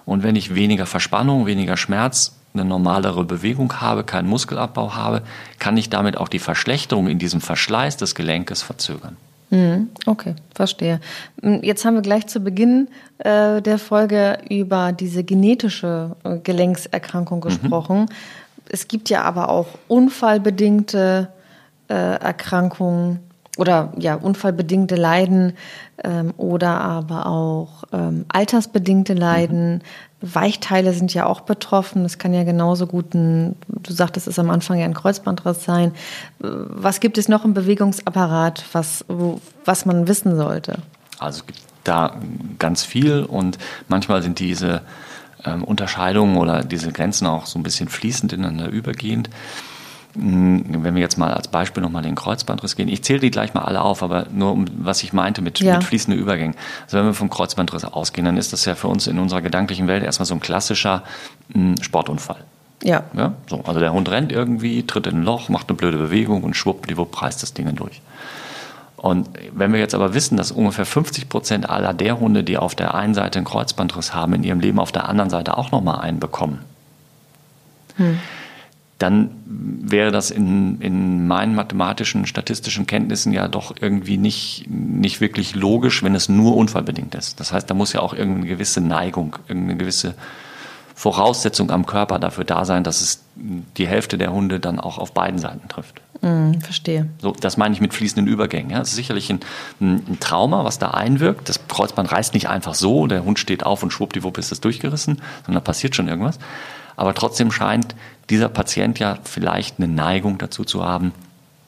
[0.07, 5.23] Und wenn ich weniger Verspannung, weniger Schmerz, eine normalere Bewegung habe, keinen Muskelabbau habe,
[5.59, 9.19] kann ich damit auch die Verschlechterung in diesem Verschleiß des Gelenkes verzögern.
[9.51, 9.91] Mhm.
[10.07, 11.01] Okay, verstehe.
[11.43, 17.39] Mm, jetzt haben wir gleich zu Beginn äh, der Folge über diese genetische äh, Gelenkserkrankung
[17.39, 17.43] mhm.
[17.43, 18.01] gesprochen.
[18.01, 18.07] Mhm.
[18.69, 21.29] Es gibt ja aber auch unfallbedingte
[21.89, 23.21] äh, Erkrankungen
[23.57, 25.55] oder ja, unfallbedingte Leiden
[26.03, 29.81] ähm, oder aber auch ähm, altersbedingte Leiden, mhm.
[30.35, 32.05] Weichteile sind ja auch betroffen.
[32.05, 35.93] Es kann ja genauso gut ein, du sagtest es am Anfang ja ein Kreuzbandriss sein.
[36.39, 39.05] Was gibt es noch im Bewegungsapparat, was,
[39.65, 40.79] was man wissen sollte?
[41.19, 42.17] Also es gibt da
[42.59, 44.81] ganz viel und manchmal sind diese
[45.45, 49.29] ähm, Unterscheidungen oder diese Grenzen auch so ein bisschen fließend ineinander übergehend.
[50.15, 53.55] Hm, wenn wir jetzt mal als Beispiel nochmal den Kreuzbandriss gehen, ich zähle die gleich
[53.55, 55.75] mal alle auf, aber nur um was ich meinte mit, Ja.
[55.75, 56.55] mit fließenden Übergängen.
[56.85, 59.87] Also wenn wir vom Kreuzbandriss ausgehen, dann ist das ja für uns in unserer gedanklichen
[59.89, 61.03] Welt erstmal so ein klassischer
[61.53, 62.45] hm, Sportunfall.
[62.83, 63.05] Ja.
[63.17, 66.45] Ja, so, also der Hund rennt irgendwie, tritt in ein Loch, macht eine blöde Bewegung
[66.45, 68.03] und schwuppdiwupp reißt das Ding durch.
[68.97, 72.75] Und wenn wir jetzt aber wissen, dass ungefähr 50 Prozent aller der Hunde, die auf
[72.75, 76.01] der einen Seite einen Kreuzbandriss haben, in ihrem Leben auf der anderen Seite auch nochmal
[76.01, 76.61] einen bekommen,
[79.05, 85.55] dann wäre das in, in meinen mathematischen, statistischen Kenntnissen ja doch irgendwie nicht, nicht wirklich
[85.55, 87.39] logisch, wenn es nur unfallbedingt ist.
[87.39, 90.15] Das heißt, da muss ja auch irgendeine gewisse Neigung, irgendeine gewisse
[90.95, 95.13] Voraussetzung am Körper dafür da sein, dass es die Hälfte der Hunde dann auch auf
[95.13, 96.01] beiden Seiten trifft.
[96.23, 97.11] Hm, verstehe.
[97.21, 98.71] So, das meine ich mit fließenden Übergängen.
[98.71, 98.79] Ja.
[98.79, 99.41] Das ist sicherlich ein,
[99.83, 101.51] ein Trauma, was da einwirkt.
[101.51, 105.21] Das Kreuzband reißt nicht einfach so, der Hund steht auf und schwuppdiwupp ist es durchgerissen,
[105.45, 106.39] sondern da passiert schon irgendwas.
[106.97, 107.95] Aber trotzdem scheint
[108.31, 111.13] dieser Patient ja vielleicht eine Neigung dazu zu haben,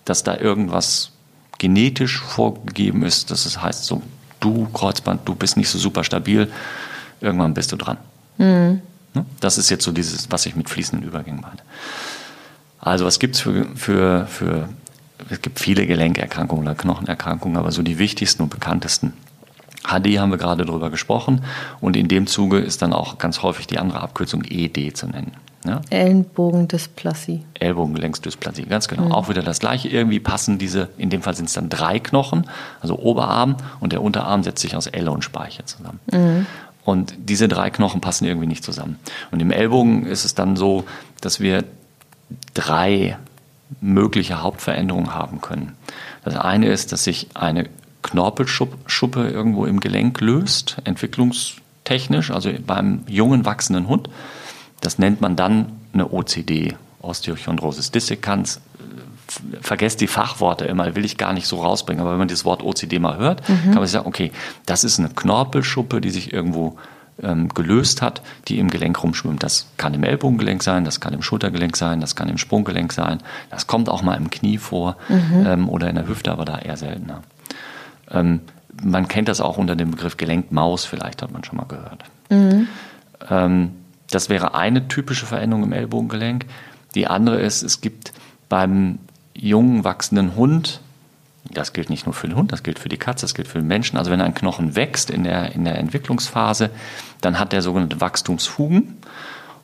[0.05, 1.13] dass da irgendwas
[1.59, 4.03] genetisch vorgegeben ist, dass es heißt, so,
[4.41, 6.51] du Kreuzband, du bist nicht so super stabil,
[7.21, 7.99] irgendwann bist du dran.
[9.15, 9.25] Ne?
[9.41, 11.59] Das ist jetzt so dieses, was ich mit fließenden Übergängen meine.
[12.79, 14.69] Also was gibt es für, für, für,
[15.31, 19.15] es gibt viele Gelenkerkrankungen oder Knochenerkrankungen, aber so die wichtigsten und bekanntesten.
[19.83, 21.45] HD haben wir gerade drüber gesprochen
[21.81, 25.33] und in dem Zuge ist dann auch ganz häufig die andere Abkürzung ED zu nennen.
[25.67, 25.81] Ja?
[25.91, 27.45] Ellenbogendysplasie.
[27.55, 29.11] Ellbogengelenksdysplasie, ganz genau.
[29.11, 29.89] Auch wieder das gleiche.
[29.89, 32.49] Irgendwie passen diese, in dem Fall sind es dann drei Knochen,
[32.81, 36.01] also Oberarm und der Unterarm setzt sich aus Elle und Speiche zusammen.
[36.85, 38.99] Und diese drei Knochen passen irgendwie nicht zusammen.
[39.33, 40.85] Und im Ellbogen ist es dann so,
[41.21, 41.65] dass wir
[42.55, 43.19] drei
[43.81, 45.73] mögliche Hauptveränderungen haben können.
[46.25, 47.69] Das eine ist, dass sich eine
[48.03, 54.09] Knorpelschuppe irgendwo im Gelenk löst, entwicklungstechnisch, also beim jungen wachsenden Hund.
[54.81, 58.61] Das nennt man dann eine OCD, Osteochondrosis dissecans.
[59.61, 62.63] Vergesst die Fachworte immer, will ich gar nicht so rausbringen, aber wenn man das Wort
[62.63, 64.31] OCD mal hört, kann man sich sagen, okay,
[64.67, 66.77] das ist eine Knorpelschuppe, die sich irgendwo
[67.23, 69.43] ähm, gelöst hat, die im Gelenk rumschwimmt.
[69.43, 73.19] Das kann im Ellbogengelenk sein, das kann im Schultergelenk sein, das kann im Sprunggelenk sein,
[73.51, 74.97] das kommt auch mal im Knie vor
[75.47, 77.23] ähm, oder in der Hüfte, aber da eher seltener.
[78.11, 78.41] Ähm,
[78.83, 82.05] man kennt das auch unter dem Begriff Gelenkmaus, vielleicht hat man schon mal gehört.
[83.31, 83.71] Ähm,
[84.11, 86.47] das wäre eine typische Veränderung im Ellbogengelenk.
[86.95, 88.13] Die andere ist, es gibt
[88.49, 88.99] beim
[89.35, 90.81] jungen wachsenden Hund,
[91.51, 93.59] das gilt nicht nur für den Hund, das gilt für die Katze, das gilt für
[93.59, 93.97] den Menschen.
[93.99, 96.71] Also wenn ein Knochen wächst in der, in der Entwicklungsphase,
[97.21, 98.97] dann hat der sogenannte Wachstumsfugen.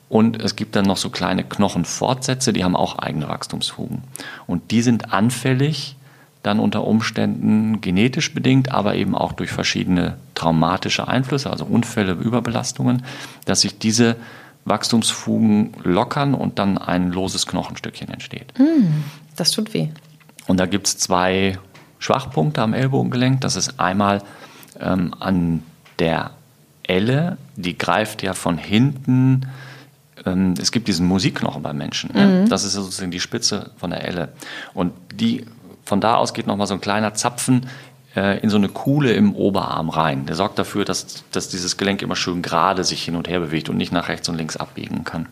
[0.09, 4.03] Und es gibt dann noch so kleine Knochenfortsätze, die haben auch eigene Wachstumsfugen.
[4.45, 5.95] Und die sind anfällig
[6.43, 13.03] dann unter Umständen genetisch bedingt, aber eben auch durch verschiedene traumatische Einflüsse, also Unfälle, Überbelastungen,
[13.45, 14.17] dass sich diese
[14.65, 18.53] Wachstumsfugen lockern und dann ein loses Knochenstückchen entsteht.
[19.35, 19.89] Das tut weh.
[20.47, 21.57] Und da gibt es zwei
[21.99, 23.41] Schwachpunkte am Ellbogengelenk.
[23.41, 24.21] Das ist einmal
[24.79, 25.63] ähm, an
[25.99, 26.31] der
[26.83, 29.47] Elle, die greift ja von hinten.
[30.25, 32.09] Ähm, es gibt diesen Musikknochen beim Menschen.
[32.13, 32.45] Ja?
[32.45, 34.29] Das ist sozusagen die Spitze von der Elle.
[34.73, 35.45] Und die,
[35.85, 37.67] von da aus geht nochmal so ein kleiner Zapfen
[38.15, 40.25] äh, in so eine Kuhle im Oberarm rein.
[40.25, 43.69] Der sorgt dafür, dass, dass dieses Gelenk immer schön gerade sich hin und her bewegt
[43.69, 45.27] und nicht nach rechts und links abbiegen kann.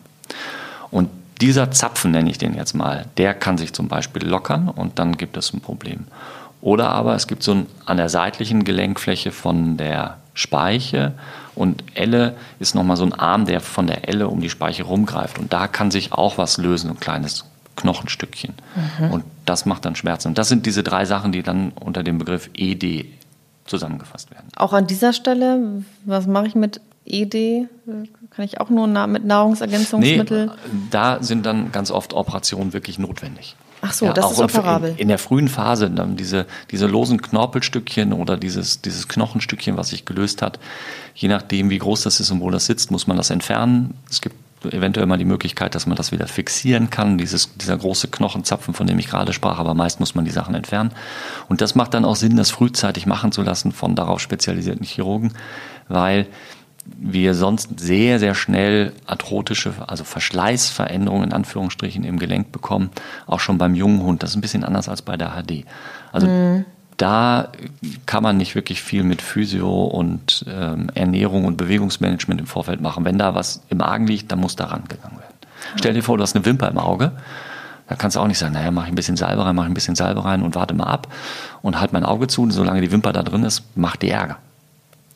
[0.90, 1.08] Und
[1.40, 5.16] dieser Zapfen, nenne ich den jetzt mal, der kann sich zum Beispiel lockern und dann
[5.16, 6.06] gibt es ein Problem.
[6.60, 11.14] Oder aber es gibt so ein, an der seitlichen Gelenkfläche von der Speiche
[11.54, 15.38] und Elle ist nochmal so ein Arm, der von der Elle um die Speiche rumgreift.
[15.38, 17.44] Und da kann sich auch was lösen, ein kleines
[17.76, 18.54] Knochenstückchen.
[19.10, 20.28] Und das macht dann Schmerzen.
[20.28, 23.06] Und das sind diese drei Sachen, die dann unter dem Begriff ED
[23.64, 24.48] zusammengefasst werden.
[24.56, 27.68] Auch an dieser Stelle, was mache ich mit ED?
[28.30, 30.46] Kann ich auch nur mit Nahrungsergänzungsmittel?
[30.46, 30.52] Nee,
[30.90, 33.56] da sind dann ganz oft Operationen wirklich notwendig.
[33.84, 34.90] Ach so, das ist in- operabel.
[34.92, 39.88] In, in der frühen Phase dann diese, diese losen Knorpelstückchen oder dieses, dieses Knochenstückchen, was
[39.88, 40.60] sich gelöst hat,
[41.16, 43.94] je nachdem, wie groß das ist und wo das sitzt, muss man das entfernen.
[44.08, 44.36] Es gibt
[44.70, 48.86] eventuell mal die Möglichkeit, dass man das wieder fixieren kann, dieses, dieser große Knochenzapfen, von
[48.86, 50.92] dem ich gerade sprach, aber meist muss man die Sachen entfernen.
[51.48, 55.32] Und das macht dann auch Sinn, das frühzeitig machen zu lassen von darauf spezialisierten Chirurgen,
[55.88, 56.26] weil
[56.84, 62.90] wir sonst sehr, sehr schnell arthrotische, also Verschleißveränderungen in Anführungsstrichen im Gelenk bekommen,
[63.26, 64.22] auch schon beim jungen Hund.
[64.22, 65.64] Das ist ein bisschen anders als bei der HD.
[66.10, 66.26] Also
[67.02, 67.48] da
[68.06, 73.04] kann man nicht wirklich viel mit Physio und ähm, Ernährung und Bewegungsmanagement im Vorfeld machen.
[73.04, 75.34] Wenn da was im Argen liegt, dann muss da rangegangen werden.
[75.74, 77.10] Stell dir vor, du hast eine Wimper im Auge.
[77.88, 79.70] Da kannst du auch nicht sagen, naja, mach ich ein bisschen Salbe rein, mach ich
[79.70, 81.08] ein bisschen Salbe rein und warte mal ab
[81.60, 82.42] und halt mein Auge zu.
[82.42, 84.36] Und solange die Wimper da drin ist, macht die Ärger.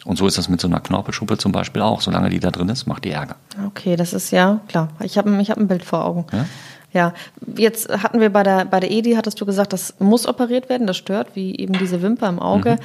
[0.05, 2.01] Und so ist das mit so einer Knorpelschuppe zum Beispiel auch.
[2.01, 3.37] Solange die da drin ist, macht die Ärger.
[3.64, 4.88] Okay, das ist ja klar.
[5.01, 6.27] Ich habe ich hab ein Bild vor Augen.
[6.33, 6.46] Ja?
[6.92, 7.12] Ja,
[7.57, 10.87] jetzt hatten wir bei der, bei der EDI, hattest du gesagt, das muss operiert werden,
[10.87, 12.79] das stört, wie eben diese Wimper im Auge.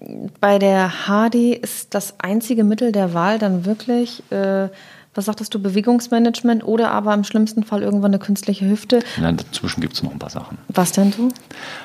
[0.00, 0.30] Mhm.
[0.40, 4.68] Bei der HD ist das einzige Mittel der Wahl dann wirklich, äh,
[5.14, 9.00] was sagtest du, Bewegungsmanagement oder aber im schlimmsten Fall irgendwann eine künstliche Hüfte?
[9.20, 10.58] Nein, dazwischen gibt es noch ein paar Sachen.
[10.68, 11.28] Was denn so?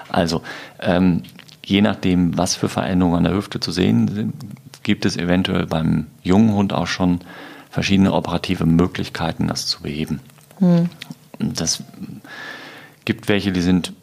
[0.10, 0.42] Also,
[0.80, 1.24] ähm,
[1.64, 4.34] je nachdem, was für Veränderungen an der Hüfte zu sehen sind,
[4.84, 7.20] gibt es eventuell beim jungen Hund auch schon
[7.70, 10.20] verschiedene operative Möglichkeiten, das zu beheben.
[10.58, 10.90] Hm.
[11.40, 11.84] Das
[13.06, 13.94] gibt welche, die sind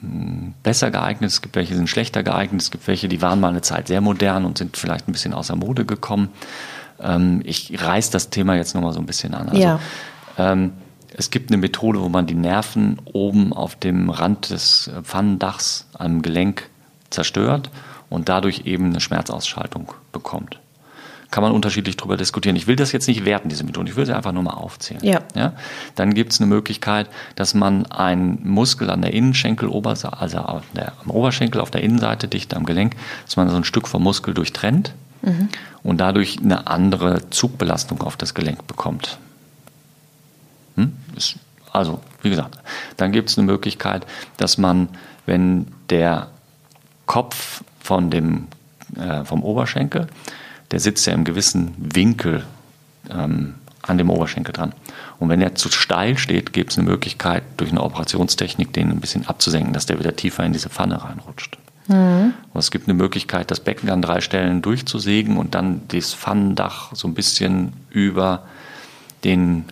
[0.00, 3.40] hm, besser geeignet, es gibt welche, die sind schlechter geeignet, es gibt welche, die waren
[3.40, 6.30] mal eine Zeit sehr modern und sind vielleicht ein bisschen außer Mode gekommen.
[7.00, 9.48] Ähm, ich reiß das Thema jetzt nochmal so ein bisschen an.
[9.48, 9.80] Also, ja.
[10.38, 10.72] ähm,
[11.16, 16.22] es gibt eine Methode, wo man die Nerven oben auf dem Rand des Pfannendachs am
[16.22, 16.68] Gelenk
[17.10, 17.70] zerstört
[18.10, 20.58] und dadurch eben eine Schmerzausschaltung bekommt
[21.34, 22.54] kann man unterschiedlich darüber diskutieren.
[22.54, 23.90] Ich will das jetzt nicht werten, diese Methode.
[23.90, 25.04] Ich will sie einfach nur mal aufzählen.
[25.04, 25.18] Ja.
[25.34, 25.54] ja?
[25.96, 31.10] Dann gibt es eine Möglichkeit, dass man einen Muskel an der Innenschenkeloberseite, also der, am
[31.10, 32.94] Oberschenkel auf der Innenseite, dicht am Gelenk,
[33.24, 35.48] dass man so ein Stück vom Muskel durchtrennt mhm.
[35.82, 39.18] und dadurch eine andere Zugbelastung auf das Gelenk bekommt.
[40.76, 40.92] Hm?
[41.72, 42.58] Also, wie gesagt,
[42.96, 44.88] dann gibt es eine Möglichkeit, dass man,
[45.26, 46.28] wenn der
[47.06, 48.46] Kopf von dem,
[48.96, 50.06] äh, vom Oberschenkel
[50.70, 52.44] der sitzt ja im gewissen Winkel
[53.10, 54.72] ähm, an dem Oberschenkel dran.
[55.18, 59.00] Und wenn er zu steil steht, gibt es eine Möglichkeit, durch eine Operationstechnik den ein
[59.00, 61.58] bisschen abzusenken, dass der wieder tiefer in diese Pfanne reinrutscht.
[61.88, 62.32] Mhm.
[62.52, 66.94] Und es gibt eine Möglichkeit, das Becken an drei Stellen durchzusägen und dann das Pfannendach
[66.94, 68.44] so ein bisschen über
[69.22, 69.64] den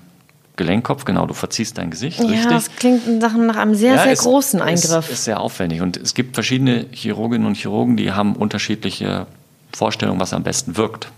[0.56, 2.20] Gelenkkopf, genau, du verziehst dein Gesicht.
[2.20, 2.46] Ja, richtig?
[2.48, 5.06] das klingt nach einem sehr, ja, sehr ist, großen Eingriff.
[5.06, 5.80] Ist, ist sehr aufwendig.
[5.80, 9.26] Und es gibt verschiedene Chirurginnen und Chirurgen, die haben unterschiedliche
[9.72, 11.10] Vorstellung, was am besten wirkt.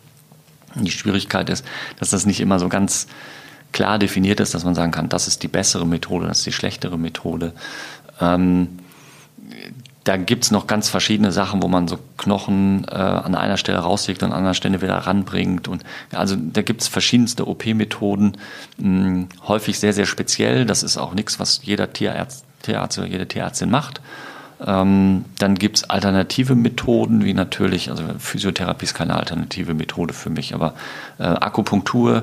[0.74, 1.64] Die Schwierigkeit ist,
[1.98, 3.06] dass das nicht immer so ganz
[3.72, 6.52] klar definiert ist, dass man sagen kann, das ist die bessere Methode, das ist die
[6.52, 7.52] schlechtere Methode.
[8.20, 8.78] Ähm,
[10.04, 13.78] da gibt es noch ganz verschiedene Sachen, wo man so Knochen äh, an einer Stelle
[13.78, 15.66] rauslegt und an einer Stelle wieder ranbringt.
[15.66, 18.36] Und also da gibt es verschiedenste OP-Methoden,
[19.48, 20.66] häufig sehr, sehr speziell.
[20.66, 24.02] Das ist auch nichts, was jeder Tierarzt, Tierarzt oder jede Tierärztin macht.
[24.64, 30.30] Ähm, dann gibt es alternative Methoden, wie natürlich, also Physiotherapie ist keine alternative Methode für
[30.30, 30.74] mich, aber
[31.18, 32.22] äh, Akupunktur,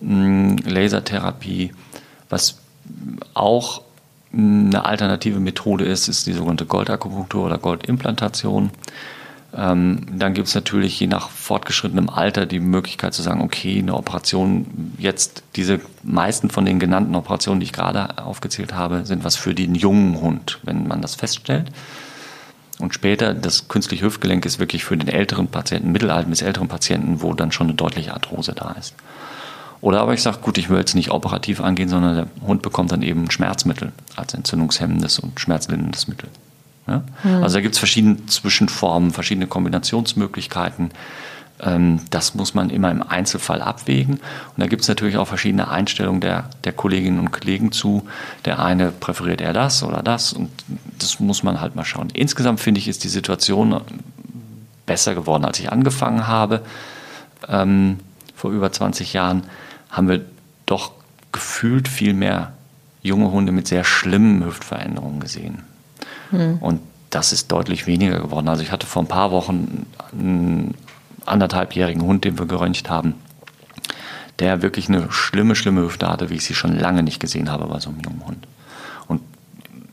[0.00, 1.72] mh, Lasertherapie,
[2.28, 2.58] was
[3.34, 3.82] auch
[4.32, 8.70] eine alternative Methode ist, ist die sogenannte Goldakupunktur oder Goldimplantation.
[9.54, 13.94] Ähm, dann gibt es natürlich je nach fortgeschrittenem Alter die Möglichkeit zu sagen, okay, eine
[13.94, 19.36] Operation jetzt, diese meisten von den genannten Operationen, die ich gerade aufgezählt habe, sind was
[19.36, 21.70] für den jungen Hund, wenn man das feststellt.
[22.78, 27.20] Und später, das künstliche Hüftgelenk ist wirklich für den älteren Patienten, mittelalten bis älteren Patienten,
[27.20, 28.94] wo dann schon eine deutliche Arthrose da ist.
[29.82, 32.92] Oder aber ich sage, gut, ich will jetzt nicht operativ angehen, sondern der Hund bekommt
[32.92, 36.28] dann eben Schmerzmittel als entzündungshemmendes und schmerzlinderndes Mittel.
[36.86, 37.02] Ja?
[37.22, 37.42] Mhm.
[37.42, 40.90] Also da gibt es verschiedene Zwischenformen, verschiedene Kombinationsmöglichkeiten.
[41.60, 44.14] Ähm, das muss man immer im Einzelfall abwägen.
[44.14, 48.06] Und da gibt es natürlich auch verschiedene Einstellungen der, der Kolleginnen und Kollegen zu.
[48.44, 50.50] Der eine präferiert eher das oder das und
[50.98, 52.10] das muss man halt mal schauen.
[52.12, 53.80] Insgesamt finde ich, ist die Situation
[54.86, 56.62] besser geworden, als ich angefangen habe.
[57.48, 58.00] Ähm,
[58.34, 59.44] vor über 20 Jahren
[59.90, 60.24] haben wir
[60.66, 60.92] doch
[61.30, 62.52] gefühlt viel mehr
[63.02, 65.62] junge Hunde mit sehr schlimmen Hüftveränderungen gesehen.
[66.32, 66.58] Mhm.
[66.60, 68.48] Und das ist deutlich weniger geworden.
[68.48, 70.74] Also ich hatte vor ein paar Wochen einen
[71.26, 73.14] anderthalbjährigen Hund, den wir geröntgt haben,
[74.38, 77.66] der wirklich eine schlimme, schlimme Hüfte hatte, wie ich sie schon lange nicht gesehen habe
[77.66, 78.48] bei so einem jungen Hund.
[79.08, 79.20] Und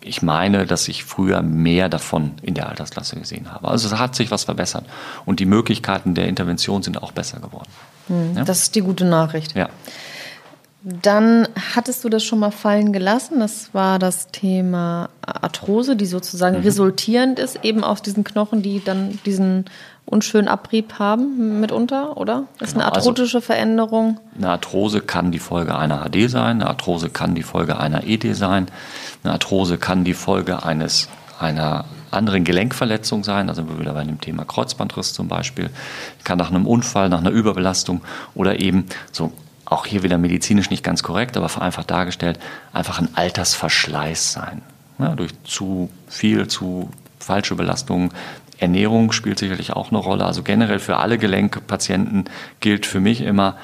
[0.02, 3.68] ich meine, dass ich früher mehr davon in der Altersklasse gesehen habe.
[3.68, 4.86] Also es hat sich was verbessert.
[5.26, 7.70] Und die Möglichkeiten der Intervention sind auch besser geworden.
[8.08, 8.44] Mhm, ja?
[8.46, 9.56] Das ist die gute Nachricht.
[9.56, 9.70] Ja.
[10.82, 13.40] Dann hattest du das schon mal fallen gelassen.
[13.40, 16.64] Das war das Thema Arthrose, die sozusagen mhm.
[16.64, 19.66] resultierend ist, eben aus diesen Knochen, die dann diesen
[20.06, 22.46] unschönen Abrieb haben mitunter, oder?
[22.58, 24.20] Das ist genau, eine also arthrotische also, Veränderung.
[24.38, 28.34] Eine Arthrose kann die Folge einer HD sein, eine Arthrose kann die Folge einer ED
[28.34, 28.68] sein,
[29.24, 34.20] eine Arthrose kann die Folge eines einer anderen Gelenkverletzung sein, also wir wieder bei dem
[34.20, 35.70] Thema Kreuzbandriss zum Beispiel,
[36.24, 38.02] kann nach einem Unfall, nach einer Überbelastung
[38.34, 39.32] oder eben so
[39.70, 42.40] auch hier wieder medizinisch nicht ganz korrekt, aber vereinfacht dargestellt,
[42.74, 44.62] einfach ein Altersverschleiß sein.
[44.98, 46.90] Ja, durch zu viel, zu
[47.20, 48.12] falsche Belastungen.
[48.58, 50.26] Ernährung spielt sicherlich auch eine Rolle.
[50.26, 52.26] Also generell für alle Gelenkpatienten
[52.60, 53.56] gilt für mich immer,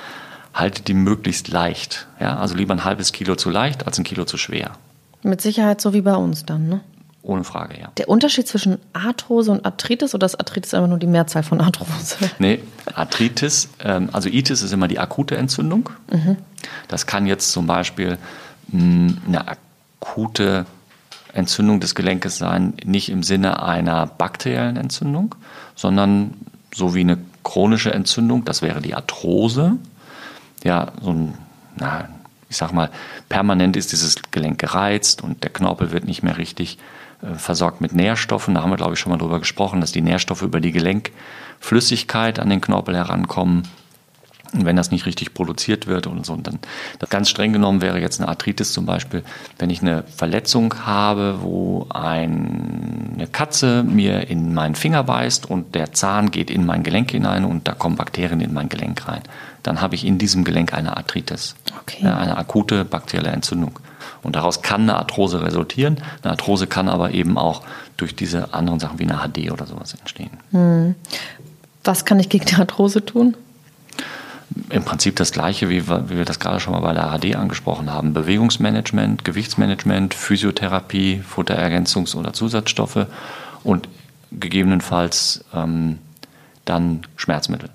[0.54, 2.08] haltet die möglichst leicht.
[2.20, 4.72] Ja, also lieber ein halbes Kilo zu leicht als ein Kilo zu schwer.
[5.24, 6.82] Mit Sicherheit so wie bei uns dann, ne?
[7.26, 7.92] Ohne Frage, ja.
[7.98, 12.18] Der Unterschied zwischen Arthrose und Arthritis oder ist Arthritis einfach nur die Mehrzahl von Arthrose?
[12.40, 12.62] Nee,
[12.94, 15.90] Arthritis, ähm, also Itis ist immer die akute Entzündung.
[16.12, 16.38] Mhm.
[16.88, 18.20] Das kann jetzt zum Beispiel
[18.72, 19.58] eine
[20.00, 20.68] akute
[21.34, 25.34] Entzündung des Gelenkes sein, nicht im Sinne einer bakteriellen Entzündung,
[25.76, 26.36] sondern
[26.74, 29.78] so wie eine chronische Entzündung, das wäre die Arthrose.
[30.64, 31.34] Ja, so ein,
[31.76, 32.10] na,
[32.50, 32.92] ich sag mal,
[33.30, 36.78] permanent ist dieses Gelenk gereizt und der Knorpel wird nicht mehr richtig
[37.38, 38.54] versorgt mit Nährstoffen.
[38.54, 42.40] Da haben wir, glaube ich, schon mal drüber gesprochen, dass die Nährstoffe über die Gelenkflüssigkeit
[42.40, 43.64] an den Knorpel herankommen.
[44.54, 46.60] Und wenn das nicht richtig produziert wird und so, und dann
[47.10, 49.24] ganz streng genommen wäre jetzt eine Arthritis zum Beispiel,
[49.60, 55.76] wenn ich eine Verletzung habe, wo ein, eine Katze mir in meinen Finger beißt und
[55.76, 59.24] der Zahn geht in mein Gelenk hinein und da kommen Bakterien in mein Gelenk rein,
[59.64, 62.06] dann habe ich in diesem Gelenk eine Arthritis, okay.
[62.06, 63.80] eine akute bakterielle Entzündung.
[64.26, 65.98] Und daraus kann eine Arthrose resultieren.
[66.22, 67.62] Eine Arthrose kann aber eben auch
[67.98, 70.32] durch diese anderen Sachen wie eine HD oder sowas entstehen.
[70.52, 70.96] Hm.
[71.84, 73.36] Was kann ich gegen die Arthrose tun?
[74.70, 77.36] im Prinzip das Gleiche, wie wir, wie wir das gerade schon mal bei der AD
[77.36, 78.14] angesprochen haben.
[78.14, 83.08] Bewegungsmanagement, Gewichtsmanagement, Physiotherapie, Futterergänzungs- oder Zusatzstoffe
[83.64, 83.90] und
[84.32, 86.00] gegebenenfalls ähm,
[86.64, 87.70] dann Schmerzmittel.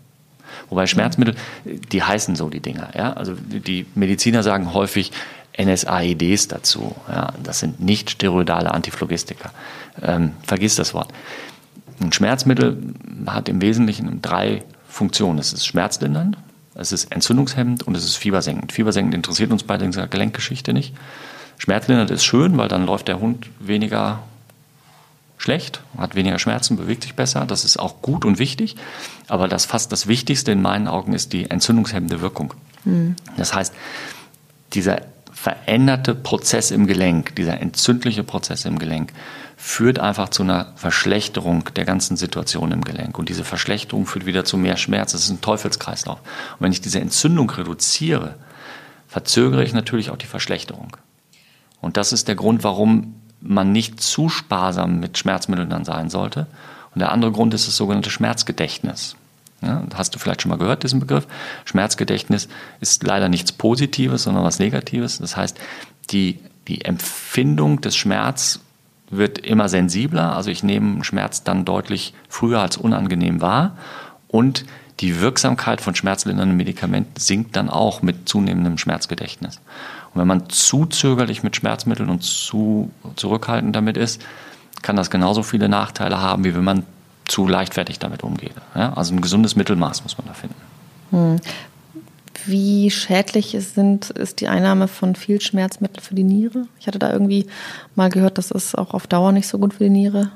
[0.69, 1.35] Wobei Schmerzmittel,
[1.65, 2.91] die heißen so die Dinger.
[2.97, 3.13] Ja?
[3.13, 5.13] Also die Mediziner sagen häufig
[5.59, 6.95] NSAIDs dazu.
[7.09, 7.33] Ja?
[7.43, 9.51] Das sind nicht steroidale Antiphlogistika.
[10.03, 11.13] Ähm, vergiss das Wort.
[12.01, 12.95] Ein Schmerzmittel
[13.27, 15.39] hat im Wesentlichen drei Funktionen.
[15.39, 16.39] Es ist schmerzlindernd,
[16.75, 18.73] es ist entzündungshemmend und es ist fiebersenkend.
[18.73, 20.95] Fiebersenkend interessiert uns bei dieser Gelenkgeschichte nicht.
[21.59, 24.21] Schmerzlindernd ist schön, weil dann läuft der Hund weniger
[25.37, 27.45] schlecht, hat weniger Schmerzen, bewegt sich besser.
[27.47, 28.77] Das ist auch gut und wichtig.
[29.29, 32.55] Aber das fast das Wichtigste in meinen Augen ist die entzündungshemmende Wirkung.
[32.85, 33.17] Mhm.
[33.37, 33.75] Das heißt,
[34.75, 35.03] dieser
[35.41, 39.15] veränderte Prozess im Gelenk, dieser entzündliche Prozess im Gelenk,
[39.57, 43.19] führt einfach zu einer Verschlechterung der ganzen Situation im Gelenk.
[43.19, 45.13] Und diese Verschlechterung führt wieder zu mehr Schmerz.
[45.13, 46.19] Das ist ein Teufelskreislauf.
[46.19, 48.35] Und wenn ich diese Entzündung reduziere,
[49.09, 50.95] verzögere ich natürlich auch die Verschlechterung.
[51.81, 56.49] Und das ist der Grund, warum man nicht zu sparsam mit Schmerzmitteln dann sein sollte.
[56.95, 59.17] Und der andere Grund ist das sogenannte Schmerzgedächtnis.
[59.63, 61.27] Ja, hast du vielleicht schon mal gehört, diesen Begriff?
[61.65, 62.49] Schmerzgedächtnis
[62.81, 65.19] ist leider nichts Positives, sondern was Negatives.
[65.19, 65.59] Das heißt,
[66.11, 68.61] die, die Empfindung des Schmerz
[69.11, 70.35] wird immer sensibler.
[70.37, 73.77] Also ich nehme Schmerz dann deutlich früher als unangenehm wahr.
[74.29, 74.65] Und
[75.01, 79.61] die Wirksamkeit von schmerzlindernden Medikamenten sinkt dann auch mit zunehmendem Schmerzgedächtnis.
[80.13, 84.23] Und wenn man zu zögerlich mit Schmerzmitteln und zu zurückhaltend damit ist,
[84.83, 86.85] kann das genauso viele Nachteile haben, wie wenn man
[87.31, 88.55] zu leichtfertig damit umgeht.
[88.75, 88.93] Ja?
[88.95, 90.57] Also ein gesundes Mittelmaß muss man da finden.
[91.11, 91.37] Hm.
[92.47, 96.67] Wie schädlich ist, sind, ist die Einnahme von viel Schmerzmittel für die Niere?
[96.79, 97.47] Ich hatte da irgendwie
[97.95, 100.31] mal gehört, das ist auch auf Dauer nicht so gut für die Niere.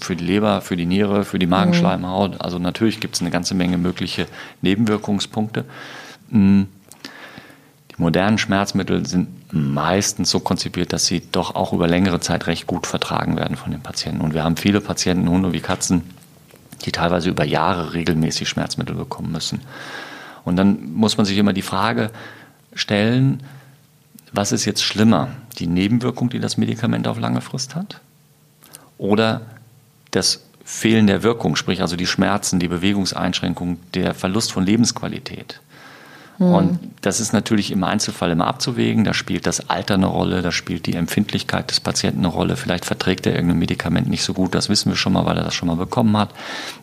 [0.00, 2.40] Für die Leber, für die Niere, für die Magenschleimhaut.
[2.40, 4.26] Also natürlich gibt es eine ganze Menge mögliche
[4.62, 5.64] Nebenwirkungspunkte.
[6.30, 6.68] Hm.
[7.90, 12.66] Die modernen Schmerzmittel sind meistens so konzipiert, dass sie doch auch über längere Zeit recht
[12.66, 14.20] gut vertragen werden von den Patienten.
[14.20, 16.02] Und wir haben viele Patienten, Hunde wie Katzen,
[16.84, 19.60] die teilweise über Jahre regelmäßig Schmerzmittel bekommen müssen.
[20.44, 22.10] Und dann muss man sich immer die Frage
[22.74, 23.42] stellen,
[24.32, 25.28] was ist jetzt schlimmer?
[25.58, 28.00] Die Nebenwirkung, die das Medikament auf lange Frist hat?
[28.98, 29.42] Oder
[30.10, 35.60] das Fehlen der Wirkung, sprich also die Schmerzen, die Bewegungseinschränkung, der Verlust von Lebensqualität?
[36.38, 36.54] Mhm.
[36.54, 39.04] Und das ist natürlich im Einzelfall immer abzuwägen.
[39.04, 42.56] Da spielt das Alter eine Rolle, da spielt die Empfindlichkeit des Patienten eine Rolle.
[42.56, 45.44] Vielleicht verträgt er irgendein Medikament nicht so gut, das wissen wir schon mal, weil er
[45.44, 46.30] das schon mal bekommen hat.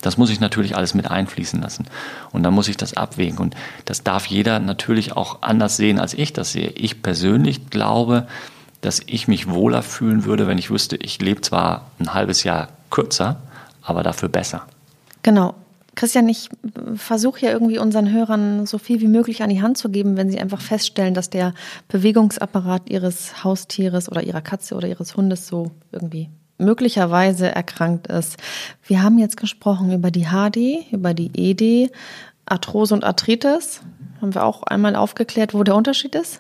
[0.02, 1.86] Das muss ich natürlich alles mit einfließen lassen.
[2.32, 3.38] Und dann muss ich das abwägen.
[3.38, 6.70] Und das darf jeder natürlich auch anders sehen, als ich das sehe.
[6.70, 8.28] Ich persönlich glaube,
[8.82, 12.68] dass ich mich wohler fühlen würde, wenn ich wüsste, ich lebe zwar ein halbes Jahr
[12.92, 13.38] kürzer,
[13.82, 14.64] aber dafür besser.
[15.24, 15.56] Genau.
[15.96, 16.50] Christian, ich
[16.96, 20.30] versuche ja irgendwie unseren Hörern so viel wie möglich an die Hand zu geben, wenn
[20.30, 21.54] sie einfach feststellen, dass der
[21.88, 28.38] Bewegungsapparat ihres Haustieres oder ihrer Katze oder ihres Hundes so irgendwie möglicherweise erkrankt ist.
[28.84, 31.92] Wir haben jetzt gesprochen über die HD, über die ED,
[32.46, 33.82] Arthrose und Arthritis.
[34.22, 36.40] Haben wir auch einmal aufgeklärt, wo der Unterschied ist.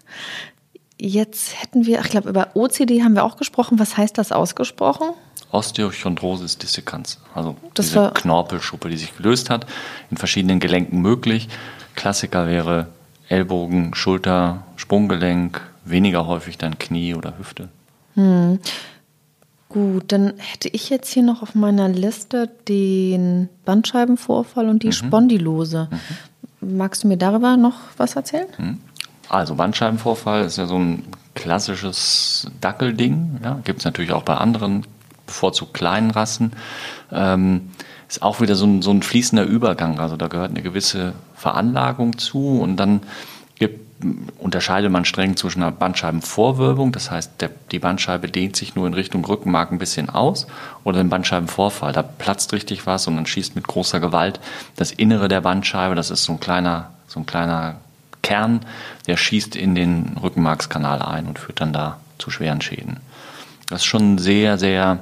[0.99, 3.79] Jetzt hätten wir, ich glaube, über OCD haben wir auch gesprochen.
[3.79, 5.09] Was heißt das ausgesprochen?
[5.55, 9.65] Osteochondrosis dissecans, also das diese Knorpelschuppe, die sich gelöst hat,
[10.11, 11.47] in verschiedenen Gelenken möglich.
[11.95, 12.87] Klassiker wäre
[13.29, 17.69] Ellbogen, Schulter, Sprunggelenk, weniger häufig dann Knie oder Hüfte.
[18.15, 18.59] Hm.
[19.69, 24.93] Gut, dann hätte ich jetzt hier noch auf meiner Liste den Bandscheibenvorfall und die mhm.
[24.93, 25.89] Spondylose.
[26.61, 26.77] Mhm.
[26.77, 28.47] Magst du mir darüber noch was erzählen?
[28.57, 28.79] Mhm.
[29.27, 31.03] Also Bandscheibenvorfall ist ja so ein
[31.33, 33.39] klassisches Dackelding.
[33.43, 34.85] Ja, Gibt es natürlich auch bei anderen
[35.25, 36.53] bevorzugt kleinen Rassen,
[37.11, 37.71] ähm,
[38.07, 39.99] ist auch wieder so ein, so ein fließender Übergang.
[39.99, 43.01] Also da gehört eine gewisse Veranlagung zu und dann
[43.57, 43.85] gibt
[44.37, 48.93] unterscheidet man streng zwischen einer Bandscheibenvorwölbung, das heißt, der, die Bandscheibe dehnt sich nur in
[48.93, 50.47] Richtung Rückenmark ein bisschen aus,
[50.83, 51.93] oder den Bandscheibenvorfall.
[51.93, 54.39] Da platzt richtig was und dann schießt mit großer Gewalt
[54.75, 57.77] das Innere der Bandscheibe, das ist so ein kleiner, so ein kleiner
[58.21, 58.61] Kern,
[59.07, 62.97] der schießt in den Rückenmarkskanal ein und führt dann da zu schweren Schäden.
[63.69, 64.99] Das ist schon sehr, sehr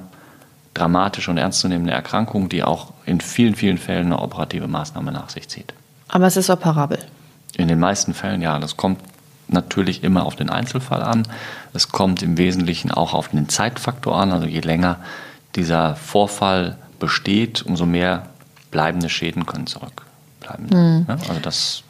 [0.74, 5.48] dramatische und ernstzunehmende Erkrankung, die auch in vielen, vielen Fällen eine operative Maßnahme nach sich
[5.48, 5.74] zieht.
[6.08, 7.00] Aber es ist operabel.
[7.58, 8.60] In den meisten Fällen ja.
[8.60, 9.00] Das kommt
[9.48, 11.28] natürlich immer auf den Einzelfall an.
[11.74, 14.32] Es kommt im Wesentlichen auch auf den Zeitfaktor an.
[14.32, 14.98] Also je länger
[15.56, 18.28] dieser Vorfall besteht, umso mehr
[18.72, 20.68] bleibende Schäden können zurückbleiben.
[20.72, 21.06] Mhm.
[21.08, 21.84] Also das,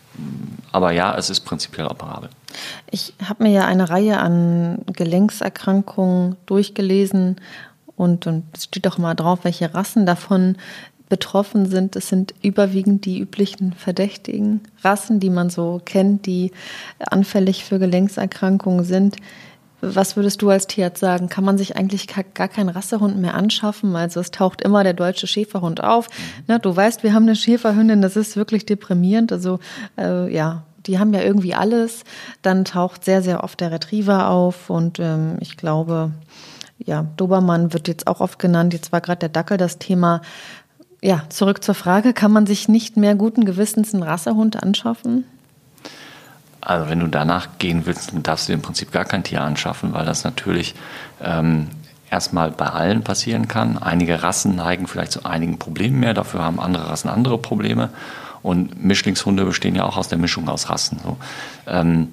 [0.72, 2.30] aber ja, es ist prinzipiell operabel.
[2.92, 7.38] Ich habe mir ja eine Reihe an Gelenkserkrankungen durchgelesen
[7.96, 10.58] und, und es steht auch mal drauf, welche Rassen davon
[11.10, 11.96] betroffen sind.
[11.96, 16.52] Es sind überwiegend die üblichen verdächtigen Rassen, die man so kennt, die
[17.00, 19.18] anfällig für Gelenkserkrankungen sind.
[19.82, 21.28] Was würdest du als Tierarzt sagen?
[21.28, 23.96] Kann man sich eigentlich gar keinen Rassehund mehr anschaffen?
[23.98, 26.08] Also es taucht immer der deutsche Schäferhund auf.
[26.48, 29.34] Na, du weißt, wir haben eine Schäferhündin, das ist wirklich deprimierend.
[29.34, 29.60] Also
[30.00, 32.06] äh, ja, die haben ja irgendwie alles.
[32.42, 36.12] Dann taucht sehr, sehr oft der Retriever auf und ähm, ich glaube,
[36.78, 38.74] ja, Dobermann wird jetzt auch oft genannt.
[38.74, 40.22] Jetzt war gerade der Dackel das Thema.
[41.02, 45.26] Ja, zurück zur Frage, kann man sich nicht mehr guten Gewissens einen Rassehund anschaffen?
[46.62, 50.06] Also wenn du danach gehen willst, darfst du im Prinzip gar kein Tier anschaffen, weil
[50.06, 50.76] das natürlich
[51.22, 51.68] ähm,
[52.10, 53.78] erstmal bei allen passieren kann.
[53.78, 57.90] Einige Rassen neigen vielleicht zu einigen Problemen mehr, dafür haben andere Rassen andere Probleme.
[58.42, 61.00] Und Mischlingshunde bestehen ja auch aus der Mischung aus Rassen.
[61.04, 61.18] So.
[61.68, 62.10] Ähm,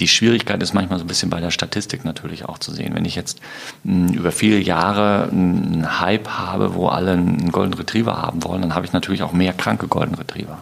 [0.00, 2.94] die Schwierigkeit ist manchmal so ein bisschen bei der Statistik natürlich auch zu sehen.
[2.94, 3.40] Wenn ich jetzt
[3.84, 8.74] hm, über viele Jahre einen Hype habe, wo alle einen Golden Retriever haben wollen, dann
[8.74, 10.58] habe ich natürlich auch mehr kranke Golden Retriever.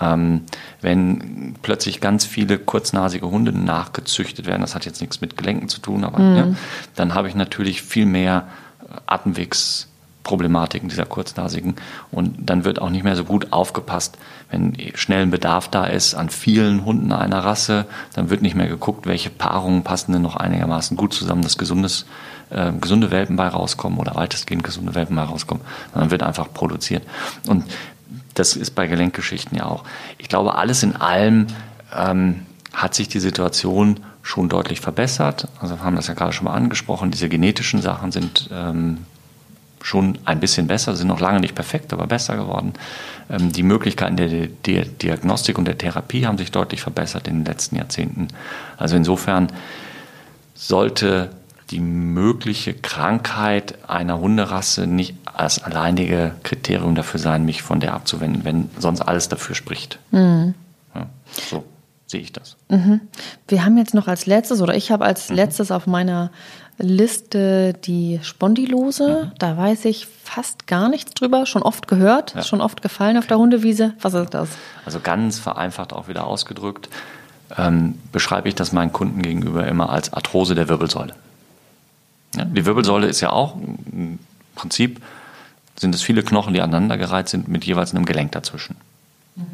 [0.00, 0.42] Ähm,
[0.80, 5.80] wenn plötzlich ganz viele kurznasige Hunde nachgezüchtet werden, das hat jetzt nichts mit Gelenken zu
[5.80, 6.36] tun, aber mhm.
[6.36, 6.46] ja,
[6.94, 8.48] dann habe ich natürlich viel mehr
[9.06, 9.88] Atemwegs
[10.24, 11.76] Problematiken dieser kurznasigen.
[12.10, 14.18] Und dann wird auch nicht mehr so gut aufgepasst,
[14.50, 18.66] wenn schnell ein Bedarf da ist an vielen Hunden einer Rasse, dann wird nicht mehr
[18.66, 22.06] geguckt, welche Paarungen passen denn noch einigermaßen gut zusammen, dass gesundes,
[22.50, 25.62] äh, gesunde Welpen bei rauskommen oder weitestgehend gesunde Welpen bei rauskommen.
[25.94, 27.04] Dann wird einfach produziert.
[27.46, 27.64] Und
[28.34, 29.84] das ist bei Gelenkgeschichten ja auch.
[30.18, 31.46] Ich glaube, alles in allem
[31.96, 35.48] ähm, hat sich die Situation schon deutlich verbessert.
[35.60, 37.10] Also wir haben das ja gerade schon mal angesprochen.
[37.10, 38.98] Diese genetischen Sachen sind ähm,
[39.84, 42.72] schon ein bisschen besser, sind noch lange nicht perfekt, aber besser geworden.
[43.28, 47.76] Ähm, die Möglichkeiten der, Diagnostik und der Therapie haben sich deutlich verbessert in den letzten
[47.76, 48.28] Jahrzehnten.
[48.78, 49.48] Also insofern
[50.54, 51.30] sollte
[51.70, 58.44] die mögliche Krankheit einer Hunderasse nicht als alleinige Kriterium dafür sein, mich von der abzuwenden,
[58.44, 59.98] wenn sonst alles dafür spricht.
[60.12, 60.54] Mhm.
[60.94, 61.06] Ja,
[61.50, 61.64] so
[62.06, 62.56] sehe ich das.
[62.70, 63.02] Mhm.
[63.48, 65.36] Wir haben jetzt noch als letztes, oder ich habe als mhm.
[65.36, 66.30] letztes auf meiner
[66.78, 69.26] Liste die Spondylose.
[69.26, 69.32] Mhm.
[69.38, 71.46] Da weiß ich fast gar nichts drüber.
[71.46, 72.42] Schon oft gehört, ja.
[72.42, 73.94] schon oft gefallen auf der Hundewiese.
[74.00, 74.48] Was ist das?
[74.84, 76.88] Also ganz vereinfacht auch wieder ausgedrückt,
[77.56, 81.14] ähm, beschreibe ich das meinen Kunden gegenüber immer als Arthrose der Wirbelsäule.
[82.34, 84.18] Ja, die Wirbelsäule ist ja auch im
[84.56, 85.00] Prinzip
[85.76, 88.76] sind es viele Knochen, die aneinandergereiht sind mit jeweils einem Gelenk dazwischen.
[89.36, 89.44] Mhm.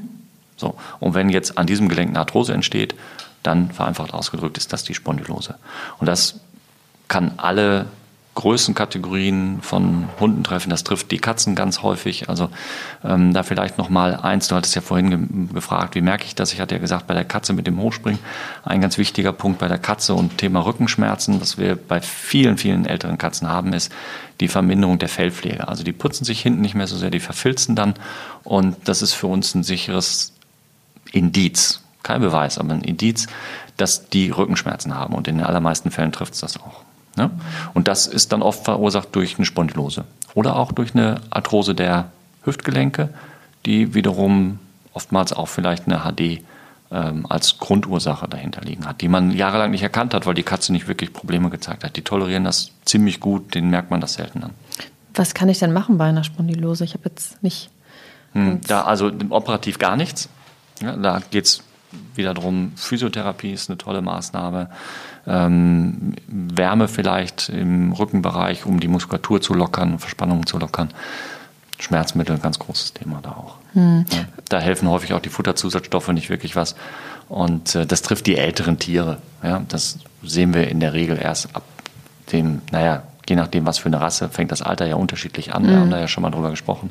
[0.56, 2.94] So, und wenn jetzt an diesem Gelenk eine Arthrose entsteht,
[3.42, 5.54] dann vereinfacht ausgedrückt ist das die Spondylose.
[5.98, 6.40] Und das
[7.10, 7.86] kann alle
[8.36, 10.70] Größenkategorien von Hunden treffen.
[10.70, 12.28] Das trifft die Katzen ganz häufig.
[12.28, 12.48] Also
[13.04, 14.48] ähm, da vielleicht noch mal eins.
[14.48, 16.52] Du hattest ja vorhin ge gefragt, wie merke ich das?
[16.52, 18.20] Ich hatte ja gesagt, bei der Katze mit dem Hochspringen
[18.64, 22.86] ein ganz wichtiger Punkt bei der Katze und Thema Rückenschmerzen, was wir bei vielen vielen
[22.86, 23.92] älteren Katzen haben, ist
[24.38, 25.68] die Verminderung der Fellpflege.
[25.68, 27.94] Also die putzen sich hinten nicht mehr so sehr, die verfilzen dann
[28.44, 30.32] und das ist für uns ein sicheres
[31.12, 33.26] Indiz, kein Beweis, aber ein Indiz,
[33.76, 36.84] dass die Rückenschmerzen haben und in den allermeisten Fällen trifft es das auch.
[37.16, 37.30] Ne?
[37.74, 40.04] Und das ist dann oft verursacht durch eine Spondylose
[40.34, 42.10] oder auch durch eine Arthrose der
[42.44, 43.10] Hüftgelenke,
[43.66, 44.58] die wiederum
[44.92, 46.42] oftmals auch vielleicht eine HD
[46.90, 50.72] ähm, als Grundursache dahinter liegen hat, die man jahrelang nicht erkannt hat, weil die Katze
[50.72, 51.96] nicht wirklich Probleme gezeigt hat.
[51.96, 54.50] Die tolerieren das ziemlich gut, denen merkt man das selten an.
[55.14, 56.84] Was kann ich denn machen bei einer Spondylose?
[56.84, 57.70] Ich habe jetzt nicht.
[58.32, 60.28] Hm, da also operativ gar nichts.
[60.80, 61.62] Ja, da geht es
[62.14, 64.68] wieder darum, Physiotherapie ist eine tolle Maßnahme
[65.26, 70.90] ähm, Wärme vielleicht im Rückenbereich, um die Muskulatur zu lockern, Verspannungen zu lockern.
[71.78, 73.56] Schmerzmittel, ganz großes Thema da auch.
[73.72, 74.04] Hm.
[74.12, 76.74] Ja, da helfen häufig auch die Futterzusatzstoffe nicht wirklich was.
[77.28, 79.18] Und äh, das trifft die älteren Tiere.
[79.42, 81.62] Ja, das sehen wir in der Regel erst ab
[82.32, 85.62] dem, naja, je nachdem, was für eine Rasse, fängt das Alter ja unterschiedlich an.
[85.62, 85.68] Mhm.
[85.68, 86.90] Wir haben da ja schon mal drüber gesprochen.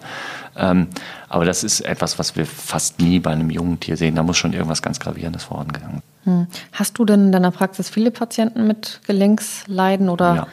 [0.57, 0.87] Ähm,
[1.27, 4.15] aber das ist etwas, was wir fast nie bei einem jungen Tier sehen.
[4.15, 6.01] Da muss schon irgendwas ganz Gravierendes vorangegangen.
[6.25, 6.47] Hm.
[6.73, 10.35] Hast du denn in deiner Praxis viele Patienten mit Gelenksleiden oder?
[10.35, 10.47] Ja,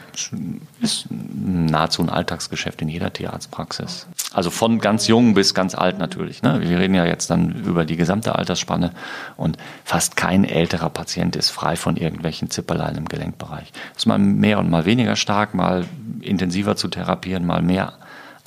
[0.79, 4.07] ist nahezu ein Alltagsgeschäft in jeder Tierarztpraxis.
[4.33, 6.41] Also von ganz jung bis ganz alt natürlich.
[6.41, 6.61] Ne?
[6.61, 8.91] Wir reden ja jetzt dann über die gesamte Altersspanne
[9.35, 13.71] und fast kein älterer Patient ist frei von irgendwelchen Zipperlein im Gelenkbereich.
[13.95, 15.85] Ist mal mehr und mal weniger stark, mal
[16.21, 17.93] intensiver zu therapieren, mal mehr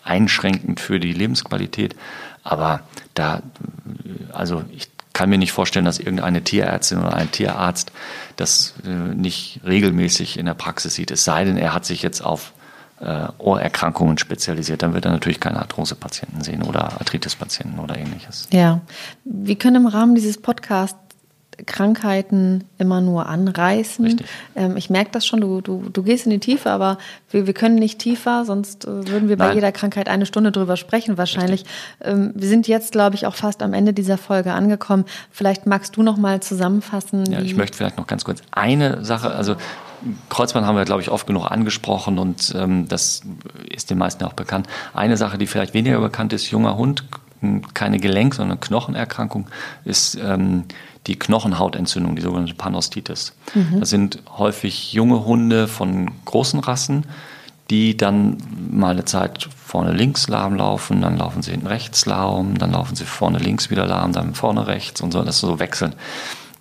[0.05, 1.97] einschränkend für die Lebensqualität.
[2.43, 2.81] Aber
[3.15, 3.43] da,
[4.33, 4.90] also ich
[5.21, 7.93] kann mir nicht vorstellen, dass irgendeine Tierärztin oder ein Tierarzt
[8.37, 11.11] das äh, nicht regelmäßig in der Praxis sieht.
[11.11, 12.55] Es sei denn, er hat sich jetzt auf
[13.01, 14.83] äh, Ohrerkrankungen spezialisiert.
[14.83, 18.49] Dann wird er natürlich keine Arthrose-Patienten sehen oder Arthritis-Patienten oder ähnliches.
[18.51, 18.81] Ja,
[19.25, 20.97] wir können im Rahmen dieses Podcasts
[21.67, 24.23] Krankheiten immer nur anreißen.
[24.57, 26.99] Ähm, ich merke das schon, du, du, du gehst in die Tiefe, aber
[27.31, 29.49] wir, wir können nicht tiefer, sonst äh, würden wir Nein.
[29.49, 31.65] bei jeder Krankheit eine Stunde drüber sprechen wahrscheinlich.
[32.01, 35.05] Ähm, wir sind jetzt, glaube ich, auch fast am Ende dieser Folge angekommen.
[35.31, 37.31] Vielleicht magst du noch mal zusammenfassen.
[37.31, 39.57] Ja, ich möchte vielleicht noch ganz kurz eine Sache, also
[40.29, 43.23] Kreuzband haben wir, glaube ich, oft genug angesprochen und ähm, das
[43.69, 44.67] ist den meisten auch bekannt.
[44.95, 47.05] Eine Sache, die vielleicht weniger bekannt ist, junger Hund,
[47.75, 49.49] keine Gelenk-, sondern Knochenerkrankung,
[49.85, 50.65] ist ähm,
[51.07, 53.35] die Knochenhautentzündung, die sogenannte Panostitis.
[53.55, 53.81] Mhm.
[53.81, 57.07] Das sind häufig junge Hunde von großen Rassen,
[57.71, 58.37] die dann
[58.71, 62.97] mal eine Zeit vorne links lahm laufen, dann laufen sie hinten rechts lahm, dann laufen
[62.97, 65.95] sie vorne links wieder lahm, dann vorne rechts und so, das so wechseln.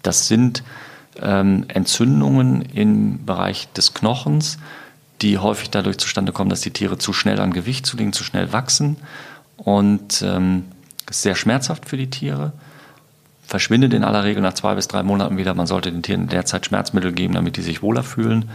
[0.03, 0.63] Das sind
[1.19, 4.59] ähm, Entzündungen im Bereich des Knochens,
[5.21, 8.53] die häufig dadurch zustande kommen, dass die Tiere zu schnell an Gewicht zulegen, zu schnell
[8.53, 8.97] wachsen
[9.57, 10.65] und ähm,
[11.09, 12.53] ist sehr schmerzhaft für die Tiere
[13.49, 15.55] verschwindet in aller Regel nach zwei bis drei Monaten wieder.
[15.55, 18.49] Man sollte den Tieren derzeit Schmerzmittel geben, damit die sich wohler fühlen.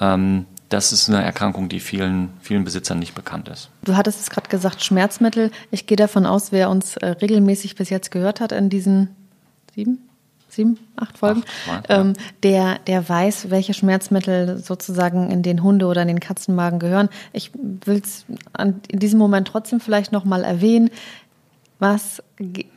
[0.00, 3.68] Ähm, das ist eine Erkrankung, die vielen, vielen Besitzern nicht bekannt ist.
[3.84, 5.50] Du hattest es gerade gesagt, Schmerzmittel.
[5.70, 9.08] Ich gehe davon aus, wer uns äh, regelmäßig bis jetzt gehört hat in diesen
[9.74, 9.98] sieben,
[10.48, 16.02] sieben, acht Folgen, acht, ähm, der, der weiß, welche Schmerzmittel sozusagen in den Hunde- oder
[16.02, 17.10] in den Katzenmagen gehören.
[17.32, 17.50] Ich
[17.84, 18.24] will es
[18.88, 20.90] in diesem Moment trotzdem vielleicht nochmal erwähnen.
[21.78, 22.22] Was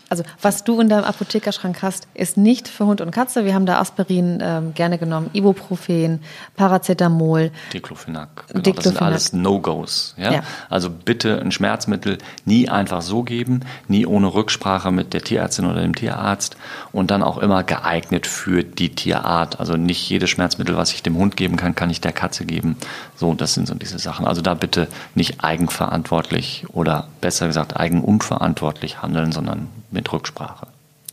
[0.10, 3.46] also was du in deinem Apothekerschrank hast, ist nicht für Hund und Katze.
[3.46, 6.20] Wir haben da Aspirin ähm, gerne genommen, Ibuprofen,
[6.56, 7.52] Paracetamol.
[7.74, 8.48] Diclofenac.
[8.48, 8.76] Genau, Diclofenac.
[8.76, 10.16] Das sind alles No-Gos.
[10.18, 10.32] Ja?
[10.34, 10.42] ja?
[10.70, 15.82] Also bitte ein Schmerzmittel nie einfach so geben, nie ohne Rücksprache mit der Tierärztin oder
[15.82, 16.58] dem Tierarzt
[16.92, 19.60] und dann auch immer geeignet für die Tierart.
[19.60, 22.76] Also nicht jedes Schmerzmittel, was ich dem Hund geben kann, kann ich der Katze geben.
[23.16, 24.28] So, das sind so diese Sachen.
[24.28, 29.53] Also da bitte nicht eigenverantwortlich oder besser gesagt eigenunverantwortlich handeln, sondern
[29.92, 30.68] mit Rücksprache.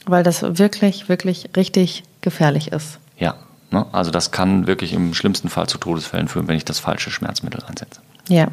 [0.07, 2.99] Weil das wirklich, wirklich richtig gefährlich ist.
[3.19, 3.35] Ja,
[3.71, 3.87] ne?
[3.93, 7.63] also das kann wirklich im schlimmsten Fall zu Todesfällen führen, wenn ich das falsche Schmerzmittel
[7.63, 8.01] einsetze.
[8.29, 8.49] Ja,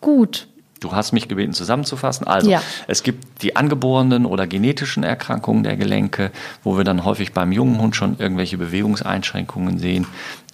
[0.00, 0.46] gut.
[0.80, 2.26] Du hast mich gebeten zusammenzufassen.
[2.26, 2.62] Also ja.
[2.86, 6.30] es gibt die angeborenen oder genetischen Erkrankungen der Gelenke,
[6.64, 10.06] wo wir dann häufig beim jungen Hund schon irgendwelche Bewegungseinschränkungen sehen.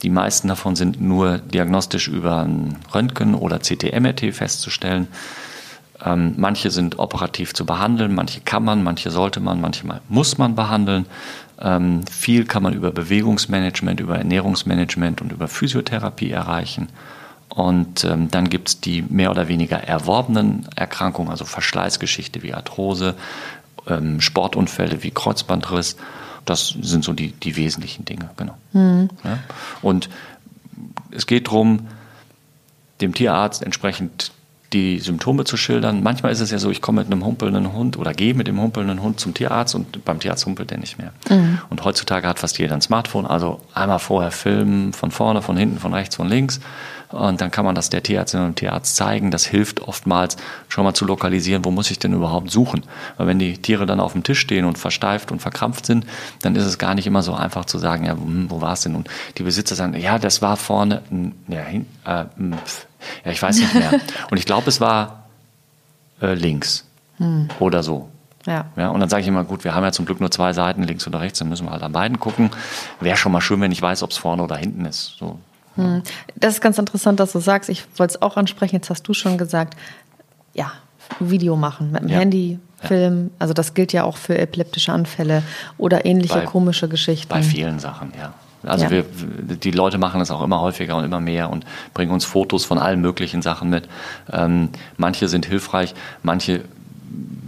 [0.03, 5.07] Die meisten davon sind nur diagnostisch über ein Röntgen oder CT-MRT festzustellen.
[6.07, 10.55] Ähm, manche sind operativ zu behandeln, manche kann man, manche sollte man, manchmal muss man
[10.55, 11.07] behandeln.
[11.61, 16.89] Ähm, viel kann man über Bewegungsmanagement, über Ernährungsmanagement und über Physiotherapie erreichen.
[17.49, 23.15] Und ähm, dann gibt es die mehr oder weniger erworbenen Erkrankungen, also Verschleißgeschichte wie Arthrose,
[23.89, 25.97] ähm, Sportunfälle wie Kreuzbandriss.
[26.45, 28.55] Das sind so die, die wesentlichen Dinge, genau.
[28.73, 29.09] Mhm.
[29.25, 29.39] Ja?
[29.83, 30.09] Und
[31.11, 31.89] es geht darum,
[33.01, 34.33] dem Tierarzt entsprechend
[34.77, 36.03] die Symptome zu schildern.
[36.03, 38.61] Manchmal ist es ja so, ich komme mit einem humpelnden Hund oder gehe mit dem
[38.61, 41.13] humpelnden Hund zum Tierarzt und beim Tierarzt humpelt der nicht mehr.
[41.31, 41.59] Mhm.
[41.71, 45.79] Und heutzutage hat fast jeder ein Smartphone, also einmal vorher filmen, von vorne, von hinten,
[45.79, 46.61] von rechts, von links.
[47.09, 49.31] Und dann kann man das der Tierärztin und dem Tierarzt zeigen.
[49.31, 50.37] Das hilft oftmals
[50.69, 52.83] schon mal zu lokalisieren, wo muss ich denn überhaupt suchen.
[53.17, 56.05] Weil wenn die Tiere dann auf dem Tisch stehen und versteift und verkrampft sind,
[56.43, 58.83] dann ist es gar nicht immer so einfach zu sagen, ja, hm, wo war es
[58.83, 58.97] denn?
[58.97, 59.09] Und
[59.39, 61.03] die Besitzer sagen, ja, das war vorne,
[61.49, 62.27] ja, äh,
[63.25, 64.01] ja, ich weiß nicht mehr.
[64.31, 65.25] und ich glaube, es war
[66.21, 66.85] äh, links
[67.19, 67.49] hm.
[67.59, 68.09] oder so.
[68.47, 68.67] Ja.
[68.77, 68.89] ja.
[68.91, 71.07] Und dann sage ich immer, gut, wir haben ja zum Glück nur zwei Seiten, links
[71.07, 72.51] oder rechts, dann müssen wir halt an beiden gucken.
[73.01, 75.17] Wäre schon mal schön, wenn ich weiß, ob es vorne oder hinten ist.
[75.19, 75.39] So.
[75.75, 76.03] Hm.
[76.37, 77.69] Das ist ganz interessant, dass du sagst.
[77.69, 79.77] Ich wollte es auch ansprechen, jetzt hast du schon gesagt,
[80.55, 80.73] ja,
[81.19, 82.19] Video machen mit dem ja.
[82.19, 83.31] Handy, Film.
[83.39, 85.43] Also das gilt ja auch für epileptische Anfälle
[85.79, 87.29] oder ähnliche bei, komische Geschichten.
[87.29, 88.35] Bei vielen Sachen, ja.
[88.63, 88.91] Also ja.
[88.91, 92.65] wir, die Leute machen das auch immer häufiger und immer mehr und bringen uns Fotos
[92.65, 93.89] von allen möglichen Sachen mit.
[94.33, 96.65] Ähm, manche sind hilfreich, manche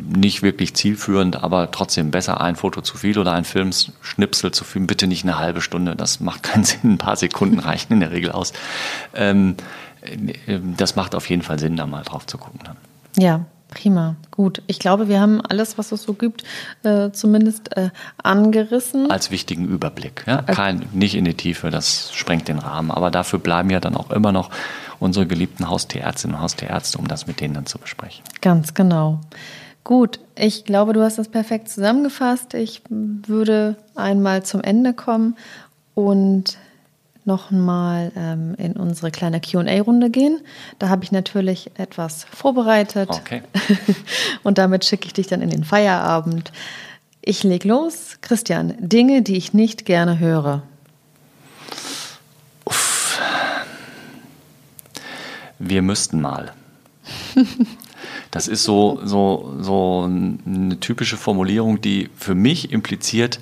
[0.08, 4.82] nicht wirklich zielführend, aber trotzdem besser ein Foto zu viel oder ein Filmschnipsel zu viel.
[4.82, 6.92] Bitte nicht eine halbe Stunde, das macht keinen Sinn.
[6.94, 8.52] Ein paar Sekunden reichen in der Regel aus.
[9.14, 9.56] Ähm,
[10.02, 12.60] äh, das macht auf jeden Fall Sinn, da mal drauf zu gucken.
[12.64, 12.76] Dann.
[13.16, 14.16] Ja, prima.
[14.30, 14.62] Gut.
[14.66, 16.44] Ich glaube, wir haben alles, was es so gibt,
[16.82, 17.90] äh, zumindest äh,
[18.22, 19.10] angerissen.
[19.10, 20.24] Als wichtigen Überblick.
[20.26, 20.42] Ja?
[20.42, 22.90] Kein, nicht in die Tiefe, das sprengt den Rahmen.
[22.90, 24.50] Aber dafür bleiben ja dann auch immer noch
[24.98, 28.24] unsere geliebten Haustierärztinnen und Haustierärzte, um das mit denen dann zu besprechen.
[28.40, 29.20] Ganz genau.
[29.84, 32.54] Gut, ich glaube, du hast das perfekt zusammengefasst.
[32.54, 35.36] Ich würde einmal zum Ende kommen
[35.94, 36.58] und
[37.28, 40.40] nochmal ähm, in unsere kleine QA-Runde gehen.
[40.80, 43.10] Da habe ich natürlich etwas vorbereitet.
[43.10, 43.42] Okay.
[44.42, 46.50] und damit schicke ich dich dann in den Feierabend.
[47.20, 48.18] Ich leg los.
[48.20, 50.62] Christian, Dinge, die ich nicht gerne höre.
[52.64, 53.20] Uff.
[55.60, 56.52] Wir müssten mal.
[58.30, 63.40] Das ist so, so, so eine typische Formulierung, die für mich impliziert,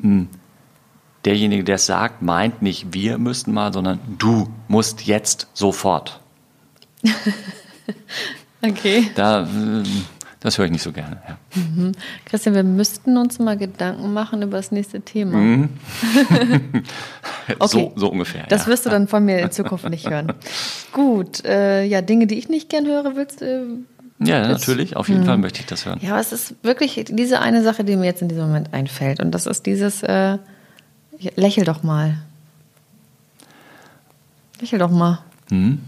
[0.00, 0.28] hm,
[1.28, 6.20] derjenige, der es sagt, meint nicht, wir müssten mal, sondern du musst jetzt sofort.
[8.62, 9.10] okay.
[9.14, 9.84] Da, hm,
[10.40, 11.18] das höre ich nicht so gerne.
[11.28, 11.36] Ja.
[11.60, 11.92] Mhm.
[12.24, 15.36] Christian, wir müssten uns mal Gedanken machen über das nächste Thema.
[15.36, 15.68] Mhm.
[17.58, 17.66] okay.
[17.66, 18.46] so, so, ungefähr.
[18.48, 18.68] Das ja.
[18.68, 20.32] wirst du dann von mir in Zukunft nicht hören.
[20.92, 23.44] Gut, äh, ja, Dinge, die ich nicht gern höre, willst du.
[23.44, 25.26] Äh, ja, natürlich, auf jeden mh.
[25.26, 26.00] Fall möchte ich das hören.
[26.02, 29.20] Ja, aber es ist wirklich diese eine Sache, die mir jetzt in diesem Moment einfällt.
[29.20, 30.38] Und das ist dieses, äh,
[31.36, 32.18] lächel doch mal.
[34.60, 35.20] Lächel doch mal.
[35.50, 35.80] Mhm.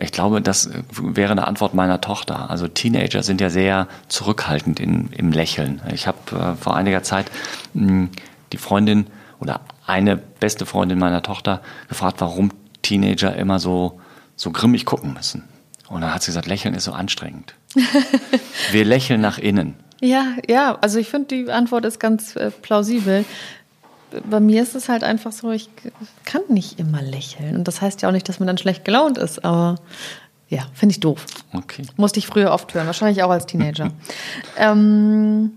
[0.00, 2.50] Ich glaube, das wäre eine Antwort meiner Tochter.
[2.50, 5.82] Also Teenager sind ja sehr zurückhaltend in, im Lächeln.
[5.92, 7.30] Ich habe äh, vor einiger Zeit
[7.74, 8.10] mh, hm,
[8.52, 9.08] die Freundin
[9.40, 12.52] oder eine beste Freundin meiner Tochter gefragt, warum
[12.82, 14.00] Teenager immer so,
[14.36, 15.44] so grimmig gucken müssen.
[15.88, 17.54] Und dann hat sie gesagt, Lächeln ist so anstrengend.
[18.70, 19.74] Wir lächeln nach innen.
[20.00, 23.24] Ja, ja, also ich finde, die Antwort ist ganz äh, plausibel.
[24.28, 25.68] Bei mir ist es halt einfach so, ich
[26.24, 27.56] kann nicht immer lächeln.
[27.56, 29.76] Und das heißt ja auch nicht, dass man dann schlecht gelaunt ist, aber
[30.48, 31.26] ja, finde ich doof.
[31.52, 31.82] Okay.
[31.96, 33.90] Musste ich früher oft hören, wahrscheinlich auch als Teenager.
[34.56, 35.52] ähm,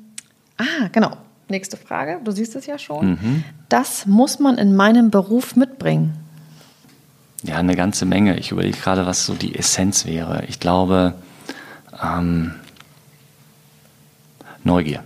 [0.57, 1.17] ah, genau.
[1.47, 2.19] Nächste Frage.
[2.23, 3.11] Du siehst es ja schon.
[3.11, 3.43] Mhm.
[3.69, 6.13] Das muss man in meinem Beruf mitbringen.
[7.43, 8.37] Ja, eine ganze Menge.
[8.37, 10.43] Ich überlege gerade, was so die Essenz wäre.
[10.47, 11.15] Ich glaube,
[12.01, 12.55] ähm,
[14.63, 15.03] Neugier.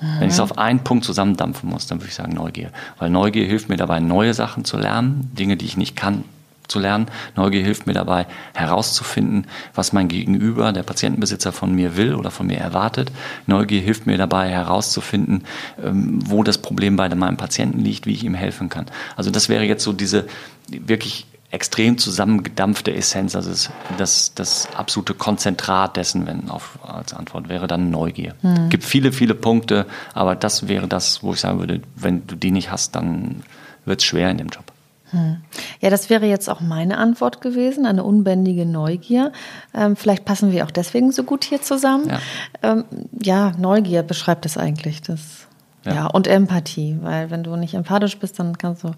[0.00, 0.20] Mhm.
[0.20, 2.70] Wenn ich es auf einen Punkt zusammendampfen muss, dann würde ich sagen Neugier.
[2.98, 6.24] Weil Neugier hilft mir dabei, neue Sachen zu lernen, Dinge, die ich nicht kann,
[6.68, 7.06] zu lernen.
[7.36, 12.46] Neugier hilft mir dabei, herauszufinden, was mein Gegenüber, der Patientenbesitzer von mir will oder von
[12.46, 13.12] mir erwartet.
[13.46, 15.44] Neugier hilft mir dabei, herauszufinden,
[15.82, 18.86] ähm, wo das Problem bei meinem Patienten liegt, wie ich ihm helfen kann.
[19.16, 20.26] Also das wäre jetzt so diese
[20.68, 27.48] wirklich extrem zusammengedampfte Essenz, also das, das, das absolute Konzentrat dessen, wenn auf, als Antwort
[27.48, 28.34] wäre dann Neugier.
[28.42, 28.68] Es hm.
[28.70, 32.50] gibt viele, viele Punkte, aber das wäre das, wo ich sagen würde, wenn du die
[32.50, 33.44] nicht hast, dann
[33.84, 34.64] wird es schwer in dem Job.
[35.10, 35.36] Hm.
[35.80, 39.30] Ja, das wäre jetzt auch meine Antwort gewesen, eine unbändige Neugier.
[39.72, 42.08] Ähm, vielleicht passen wir auch deswegen so gut hier zusammen.
[42.08, 42.18] Ja,
[42.62, 42.84] ähm,
[43.22, 45.02] ja Neugier beschreibt es eigentlich.
[45.02, 45.46] Das
[45.84, 45.94] ja.
[45.94, 46.06] ja.
[46.06, 48.90] und Empathie, weil wenn du nicht empathisch bist, dann kannst du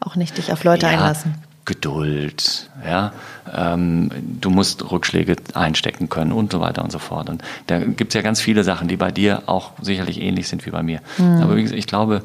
[0.00, 1.34] auch nicht dich auf Leute ja, einlassen.
[1.64, 3.12] Geduld, ja,
[3.54, 7.28] ähm, du musst Rückschläge einstecken können und so weiter und so fort.
[7.28, 10.66] Und da gibt es ja ganz viele Sachen, die bei dir auch sicherlich ähnlich sind
[10.66, 11.00] wie bei mir.
[11.18, 11.42] Mhm.
[11.42, 12.22] Aber wie gesagt, ich glaube,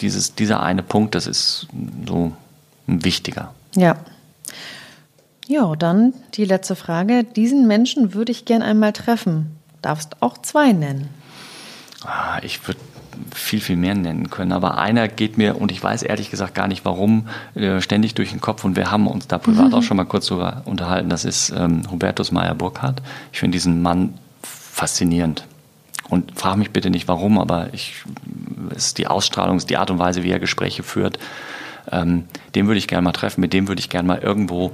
[0.00, 1.68] dieses, dieser eine Punkt, das ist
[2.06, 2.32] so
[2.88, 3.54] ein wichtiger.
[3.76, 3.96] Ja.
[5.46, 7.24] Ja, dann die letzte Frage.
[7.24, 9.56] Diesen Menschen würde ich gern einmal treffen.
[9.80, 11.08] Darfst auch zwei nennen.
[12.04, 12.80] Ah, ich würde
[13.34, 14.52] viel, viel mehr nennen können.
[14.52, 18.30] Aber einer geht mir, und ich weiß ehrlich gesagt gar nicht warum, äh, ständig durch
[18.30, 18.64] den Kopf.
[18.64, 19.74] Und wir haben uns da privat mhm.
[19.78, 21.08] auch schon mal kurz darüber unterhalten.
[21.08, 23.02] Das ist ähm, Hubertus Meyer-Burkhardt.
[23.32, 25.46] Ich finde diesen Mann faszinierend.
[26.08, 27.94] Und frage mich bitte nicht warum, aber ich,
[28.70, 31.18] es ist die Ausstrahlung, es ist die Art und Weise, wie er Gespräche führt.
[31.90, 32.24] Ähm,
[32.54, 34.72] den würde ich gerne mal treffen, mit dem würde ich gerne mal irgendwo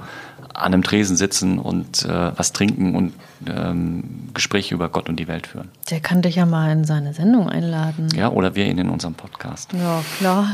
[0.54, 3.14] an einem Tresen sitzen und äh, was trinken und
[3.46, 5.68] ähm, Gespräche über Gott und die Welt führen.
[5.90, 8.08] Der kann dich ja mal in seine Sendung einladen.
[8.14, 9.72] Ja, oder wir ihn in unserem Podcast.
[9.72, 10.52] Ja, klar.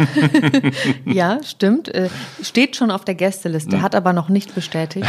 [1.07, 1.88] ja, stimmt.
[1.88, 2.11] Äh,
[2.42, 5.09] steht schon auf der Gästeliste, hat aber noch nicht bestätigt.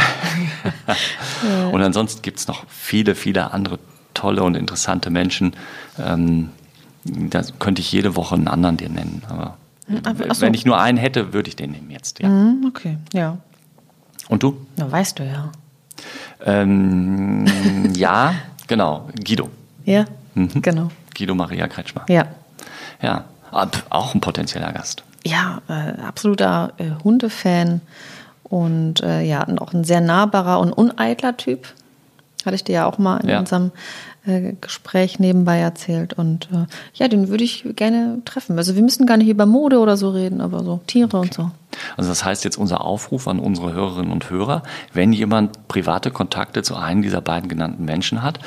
[1.72, 3.78] und ansonsten gibt es noch viele, viele andere
[4.14, 5.52] tolle und interessante Menschen.
[5.98, 6.50] Ähm,
[7.04, 9.22] da könnte ich jede Woche einen anderen dir nennen.
[9.28, 9.58] Aber
[9.88, 10.40] so.
[10.40, 12.20] wenn ich nur einen hätte, würde ich den nehmen jetzt.
[12.20, 12.28] Ja.
[12.28, 13.38] Mhm, okay, ja.
[14.28, 14.66] Und du?
[14.76, 15.52] Na, weißt du ja.
[16.44, 17.46] Ähm,
[17.94, 18.34] ja,
[18.66, 19.08] genau.
[19.24, 19.50] Guido.
[19.84, 20.62] Ja, mhm.
[20.62, 20.90] genau.
[21.16, 22.04] Guido Maria Kretschmer.
[22.08, 22.26] Ja.
[23.00, 23.24] Ja,
[23.90, 25.02] auch ein potenzieller Gast.
[25.24, 27.80] Ja, äh, absoluter äh, Hundefan
[28.44, 31.66] und äh, ja, auch ein sehr nahbarer und uneitler Typ.
[32.44, 33.38] Hatte ich dir ja auch mal in ja.
[33.38, 33.72] unserem
[34.26, 36.14] äh, Gespräch nebenbei erzählt.
[36.14, 38.58] Und äh, ja, den würde ich gerne treffen.
[38.58, 41.16] Also wir müssen gar nicht über Mode oder so reden, aber so Tiere okay.
[41.16, 41.50] und so.
[41.96, 44.62] Also das heißt jetzt unser Aufruf an unsere Hörerinnen und Hörer,
[44.92, 48.40] wenn jemand private Kontakte zu einem dieser beiden genannten Menschen hat,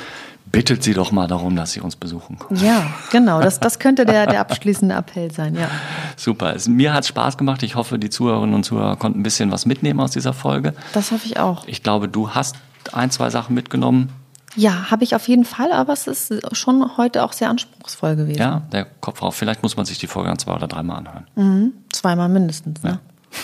[0.52, 2.60] bittet sie doch mal darum, dass sie uns besuchen kommen.
[2.62, 3.40] Ja, genau.
[3.40, 5.68] Das, das könnte der, der abschließende Appell sein, ja.
[6.16, 6.54] Super.
[6.54, 7.62] Es, mir hat es Spaß gemacht.
[7.62, 10.74] Ich hoffe, die Zuhörerinnen und Zuhörer konnten ein bisschen was mitnehmen aus dieser Folge.
[10.92, 11.66] Das hoffe ich auch.
[11.66, 12.56] Ich glaube, du hast
[12.92, 14.10] ein, zwei Sachen mitgenommen.
[14.56, 18.38] Ja, habe ich auf jeden Fall, aber es ist schon heute auch sehr anspruchsvoll gewesen.
[18.38, 19.36] Ja, der Kopf auf.
[19.36, 21.26] Vielleicht muss man sich die Folge dann zwei oder dreimal anhören.
[21.36, 21.72] Mhm.
[21.92, 22.98] Zweimal mindestens, ne?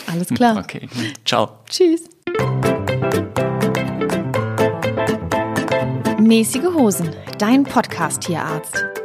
[0.09, 0.12] Ja.
[0.12, 0.57] Alles klar.
[0.59, 0.88] Okay.
[1.24, 1.50] Ciao.
[1.68, 2.02] Tschüss.
[6.18, 8.95] Mäßige Hosen, dein Podcast-Tierarzt.